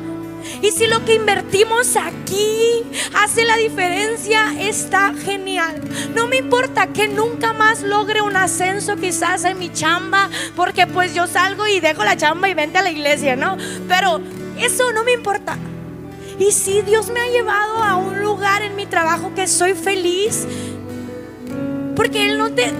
Y 0.61 0.71
si 0.71 0.87
lo 0.87 1.03
que 1.03 1.15
invertimos 1.15 1.97
aquí 1.97 2.83
hace 3.13 3.43
la 3.43 3.57
diferencia, 3.57 4.53
está 4.57 5.13
genial. 5.13 5.81
No 6.15 6.27
me 6.27 6.37
importa 6.37 6.87
que 6.87 7.09
nunca 7.09 7.51
más 7.51 7.81
logre 7.81 8.21
un 8.21 8.37
ascenso 8.37 8.95
quizás 8.95 9.43
en 9.43 9.59
mi 9.59 9.71
chamba, 9.71 10.29
porque 10.55 10.87
pues 10.87 11.13
yo 11.13 11.27
salgo 11.27 11.67
y 11.67 11.81
dejo 11.81 12.05
la 12.05 12.15
chamba 12.15 12.47
y 12.47 12.53
vente 12.53 12.77
a 12.77 12.83
la 12.83 12.91
iglesia, 12.91 13.35
¿no? 13.35 13.57
Pero 13.89 14.21
eso 14.57 14.93
no 14.93 15.03
me 15.03 15.11
importa. 15.11 15.57
Y 16.37 16.51
si 16.51 16.81
Dios 16.81 17.09
me 17.11 17.21
ha 17.21 17.27
llevado 17.27 17.83
a 17.83 17.95
un 17.95 18.21
lugar 18.21 18.61
en 18.61 18.75
mi 18.75 18.85
trabajo 18.85 19.33
que 19.33 19.47
soy 19.47 19.73
feliz, 19.73 20.45
porque 21.95 22.29
Él 22.29 22.37
no, 22.37 22.51
te, 22.51 22.73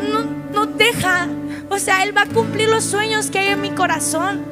no, 0.54 0.66
deja, 0.66 1.28
o 1.70 1.80
sea, 1.80 2.04
Él 2.04 2.16
va 2.16 2.24
a 2.24 2.26
cumplir 2.28 2.68
los 2.68 2.84
sueños 2.84 3.32
que 3.32 3.40
hay 3.40 3.48
en 3.50 3.62
mi 3.62 3.72
corazón. 3.72 4.44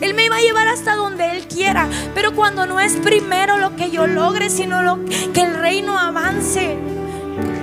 Él 0.00 0.14
me 0.14 0.28
va 0.28 0.36
a 0.36 0.40
llevar 0.40 0.68
hasta 0.68 0.96
donde 0.96 1.30
Él 1.30 1.46
quiera, 1.46 1.88
pero 2.14 2.34
cuando 2.34 2.66
no 2.66 2.80
es 2.80 2.96
primero 2.96 3.58
lo 3.58 3.76
que 3.76 3.90
yo 3.90 4.06
logre, 4.06 4.48
sino 4.48 4.82
lo, 4.82 4.98
que 5.32 5.42
el 5.42 5.54
reino 5.54 5.98
avance. 5.98 6.76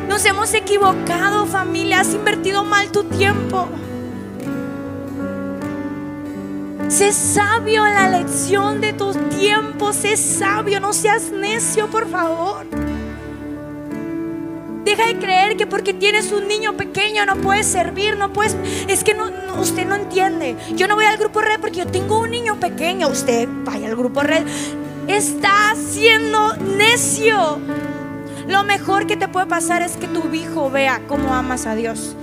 Nos 0.07 0.25
hemos 0.25 0.53
equivocado 0.53 1.47
familia, 1.47 2.01
has 2.01 2.13
invertido 2.13 2.63
mal 2.63 2.91
tu 2.91 3.03
tiempo. 3.05 3.67
Sé 6.91 7.13
sabio 7.13 7.87
en 7.87 7.93
la 7.93 8.09
lección 8.09 8.81
de 8.81 8.91
tus 8.91 9.15
tiempos. 9.29 9.95
Sé 9.95 10.17
sabio, 10.17 10.81
no 10.81 10.91
seas 10.91 11.31
necio, 11.31 11.87
por 11.87 12.09
favor. 12.09 12.65
Deja 14.83 15.07
de 15.07 15.17
creer 15.17 15.55
que 15.55 15.65
porque 15.65 15.93
tienes 15.93 16.33
un 16.33 16.49
niño 16.49 16.75
pequeño 16.75 17.25
no 17.25 17.37
puedes 17.37 17.65
servir, 17.65 18.17
no 18.17 18.33
puedes. 18.33 18.57
Es 18.89 19.05
que 19.05 19.13
no, 19.13 19.31
usted 19.61 19.85
no 19.85 19.95
entiende. 19.95 20.57
Yo 20.75 20.89
no 20.89 20.95
voy 20.95 21.05
al 21.05 21.15
grupo 21.15 21.39
red 21.39 21.61
porque 21.61 21.77
yo 21.77 21.87
tengo 21.87 22.19
un 22.19 22.29
niño 22.29 22.59
pequeño. 22.59 23.07
Usted 23.07 23.47
vaya 23.63 23.87
al 23.87 23.95
grupo 23.95 24.21
red. 24.23 24.45
Está 25.07 25.73
siendo 25.77 26.57
necio. 26.57 27.57
Lo 28.49 28.65
mejor 28.65 29.07
que 29.07 29.15
te 29.15 29.29
puede 29.29 29.45
pasar 29.45 29.81
es 29.81 29.95
que 29.95 30.09
tu 30.09 30.27
hijo 30.33 30.69
vea 30.69 31.01
cómo 31.07 31.33
amas 31.33 31.65
a 31.67 31.75
Dios 31.75 32.17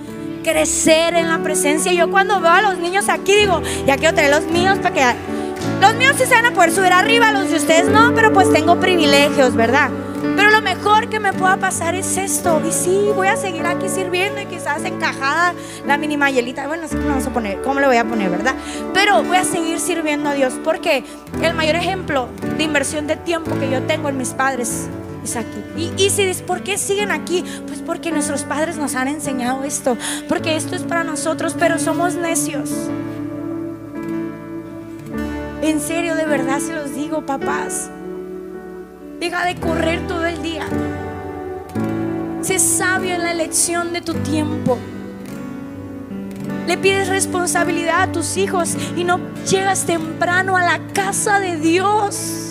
crecer 0.49 1.15
en 1.15 1.29
la 1.29 1.39
presencia. 1.39 1.93
Yo 1.93 2.11
cuando 2.11 2.41
veo 2.41 2.51
a 2.51 2.63
los 2.63 2.79
niños 2.79 3.09
aquí 3.09 3.35
digo, 3.35 3.61
ya 3.87 3.97
quiero 3.97 4.15
tener 4.15 4.31
los 4.31 4.45
míos 4.45 4.79
para 4.83 4.95
que... 4.95 5.39
Los 5.81 5.95
míos 5.95 6.15
sí 6.19 6.25
se 6.25 6.35
van 6.35 6.47
a 6.47 6.53
poder 6.53 6.73
subir 6.73 6.93
arriba, 6.93 7.31
los 7.33 7.51
de 7.51 7.57
ustedes 7.57 7.89
no, 7.89 8.13
pero 8.15 8.33
pues 8.33 8.53
tengo 8.53 8.81
privilegios, 8.81 9.55
¿verdad? 9.55 9.91
Pero 10.37 10.51
lo 10.51 10.61
mejor 10.61 11.09
que 11.09 11.21
me 11.21 11.33
pueda 11.33 11.57
pasar 11.57 11.95
es 11.95 12.17
esto. 12.17 12.61
Y 12.67 12.73
sí, 12.73 13.11
voy 13.15 13.29
a 13.29 13.37
seguir 13.37 13.65
aquí 13.67 13.89
sirviendo 13.89 14.41
y 14.41 14.47
quizás 14.47 14.85
encajada 14.85 15.55
la 15.87 15.97
mini 15.97 16.17
mayelita. 16.17 16.67
Bueno, 16.67 16.83
no 16.83 16.89
sé 16.89 16.97
cómo 16.97 17.09
vamos 17.09 17.29
cómo 17.65 17.81
le 17.81 17.87
voy 17.87 17.97
a 17.97 18.05
poner, 18.05 18.31
¿verdad? 18.31 18.55
Pero 18.93 19.23
voy 19.23 19.37
a 19.37 19.45
seguir 19.45 19.79
sirviendo 19.79 20.31
a 20.31 20.35
Dios 20.35 20.55
porque 20.65 21.05
el 21.43 21.55
mayor 21.55 21.77
ejemplo 21.77 22.29
de 22.57 22.65
inversión 22.65 23.07
de 23.07 23.17
tiempo 23.17 23.57
que 23.59 23.71
yo 23.71 23.83
tengo 23.83 24.09
en 24.09 24.17
mis 24.17 24.31
padres 24.31 24.89
Y, 25.77 25.93
y 25.97 26.11
si 26.11 26.25
dices, 26.25 26.43
¿por 26.43 26.63
qué 26.63 26.79
siguen 26.79 27.11
aquí? 27.11 27.45
Pues 27.67 27.81
porque 27.81 28.11
nuestros 28.11 28.43
padres 28.43 28.77
nos 28.77 28.95
han 28.95 29.09
enseñado 29.09 29.65
esto, 29.65 29.97
porque 30.29 30.57
esto 30.57 30.77
es 30.77 30.83
para 30.83 31.05
nosotros, 31.05 31.55
pero 31.59 31.79
somos 31.79 32.15
necios. 32.15 32.71
En 35.63 35.81
serio, 35.81 36.15
de 36.15 36.25
verdad 36.25 36.61
se 36.61 36.73
los 36.73 36.95
digo, 36.95 37.27
papás. 37.27 37.91
Deja 39.21 39.45
de 39.45 39.57
correr 39.57 40.07
todo 40.07 40.25
el 40.25 40.41
día. 40.43 40.65
Sé 42.41 42.59
sabio 42.59 43.15
en 43.15 43.23
la 43.23 43.33
elección 43.33 43.93
de 43.93 44.01
tu 44.01 44.15
tiempo. 44.15 44.79
Le 46.67 46.79
pides 46.79 47.09
responsabilidad 47.09 48.03
a 48.03 48.13
tus 48.13 48.37
hijos 48.37 48.77
y 48.97 49.05
no 49.05 49.19
llegas 49.51 49.85
temprano 49.85 50.57
a 50.57 50.63
la 50.63 50.81
casa 50.93 51.41
de 51.41 51.57
Dios. 51.57 52.48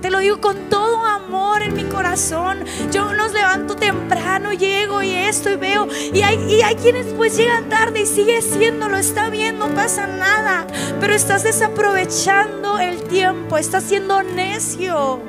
Te 0.00 0.10
lo 0.10 0.18
digo 0.18 0.40
con 0.40 0.68
todo 0.68 1.04
amor 1.04 1.62
en 1.62 1.74
mi 1.74 1.84
corazón. 1.84 2.64
Yo 2.92 3.12
nos 3.14 3.32
levanto 3.32 3.76
temprano, 3.76 4.52
llego 4.52 5.02
y 5.02 5.10
esto 5.10 5.50
y 5.50 5.56
veo. 5.56 5.88
Y 6.12 6.22
hay, 6.22 6.38
y 6.52 6.62
hay 6.62 6.76
quienes 6.76 7.06
pues 7.14 7.36
llegan 7.36 7.68
tarde 7.68 8.00
y 8.00 8.06
sigue 8.06 8.42
siéndolo. 8.42 8.96
Está 8.96 9.30
bien, 9.30 9.58
no 9.58 9.68
pasa 9.74 10.06
nada. 10.06 10.66
Pero 11.00 11.14
estás 11.14 11.42
desaprovechando 11.42 12.78
el 12.78 13.02
tiempo. 13.04 13.58
Estás 13.58 13.84
siendo 13.84 14.22
necio. 14.22 15.20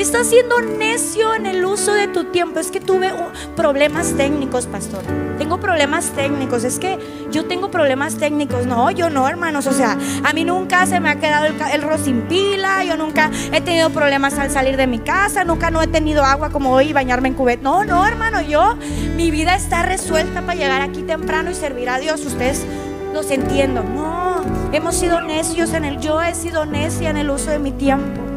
Estás 0.00 0.28
siendo 0.28 0.62
necio 0.62 1.34
en 1.34 1.44
el 1.44 1.62
uso 1.62 1.92
de 1.92 2.08
tu 2.08 2.24
tiempo. 2.24 2.58
Es 2.58 2.70
que 2.70 2.80
tuve 2.80 3.12
problemas 3.54 4.14
técnicos, 4.16 4.64
pastor. 4.64 5.02
Tengo 5.36 5.60
problemas 5.60 6.12
técnicos. 6.12 6.64
Es 6.64 6.78
que 6.78 6.98
yo 7.30 7.44
tengo 7.44 7.70
problemas 7.70 8.16
técnicos. 8.16 8.64
No, 8.64 8.90
yo 8.90 9.10
no, 9.10 9.28
hermanos. 9.28 9.66
O 9.66 9.72
sea, 9.72 9.98
a 10.24 10.32
mí 10.32 10.42
nunca 10.46 10.86
se 10.86 11.00
me 11.00 11.10
ha 11.10 11.16
quedado 11.16 11.44
el, 11.44 11.54
el 11.60 11.98
sin 12.02 12.22
pila. 12.22 12.82
Yo 12.82 12.96
nunca 12.96 13.30
he 13.52 13.60
tenido 13.60 13.90
problemas 13.90 14.38
al 14.38 14.50
salir 14.50 14.78
de 14.78 14.86
mi 14.86 15.00
casa. 15.00 15.44
Nunca 15.44 15.70
no 15.70 15.82
he 15.82 15.86
tenido 15.86 16.24
agua 16.24 16.48
como 16.48 16.72
hoy 16.72 16.88
y 16.88 16.92
bañarme 16.94 17.28
en 17.28 17.34
cubet. 17.34 17.60
No, 17.60 17.84
no, 17.84 18.06
hermano. 18.06 18.40
Yo, 18.40 18.76
mi 19.16 19.30
vida 19.30 19.54
está 19.54 19.82
resuelta 19.82 20.40
para 20.40 20.54
llegar 20.54 20.80
aquí 20.80 21.02
temprano 21.02 21.50
y 21.50 21.54
servir 21.54 21.90
a 21.90 21.98
Dios. 21.98 22.24
Ustedes 22.24 22.64
los 23.12 23.30
entiendo. 23.30 23.82
No, 23.82 24.46
hemos 24.72 24.94
sido 24.94 25.20
necios 25.20 25.74
en 25.74 25.84
el, 25.84 26.00
yo 26.00 26.22
he 26.22 26.34
sido 26.34 26.64
necia 26.64 27.10
en 27.10 27.18
el 27.18 27.28
uso 27.28 27.50
de 27.50 27.58
mi 27.58 27.72
tiempo. 27.72 28.29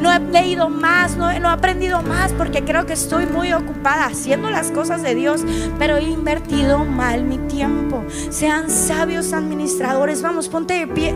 No 0.00 0.12
he 0.12 0.18
leído 0.18 0.68
más, 0.68 1.16
no, 1.16 1.26
no, 1.40 1.48
he 1.48 1.52
aprendido 1.52 2.02
más 2.02 2.32
porque 2.32 2.64
creo 2.64 2.86
que 2.86 2.92
estoy 2.92 3.26
muy 3.26 3.52
ocupada 3.52 4.06
haciendo 4.06 4.50
las 4.50 4.70
cosas 4.70 5.02
de 5.02 5.14
Dios, 5.14 5.44
pero 5.78 5.96
he 5.96 6.04
invertido 6.04 6.84
mal 6.84 7.24
mi 7.24 7.38
tiempo. 7.38 8.04
Sean 8.30 8.70
sabios 8.70 9.32
administradores. 9.32 10.22
Vamos, 10.22 10.48
ponte 10.48 10.74
de 10.74 10.86
pie. 10.86 11.14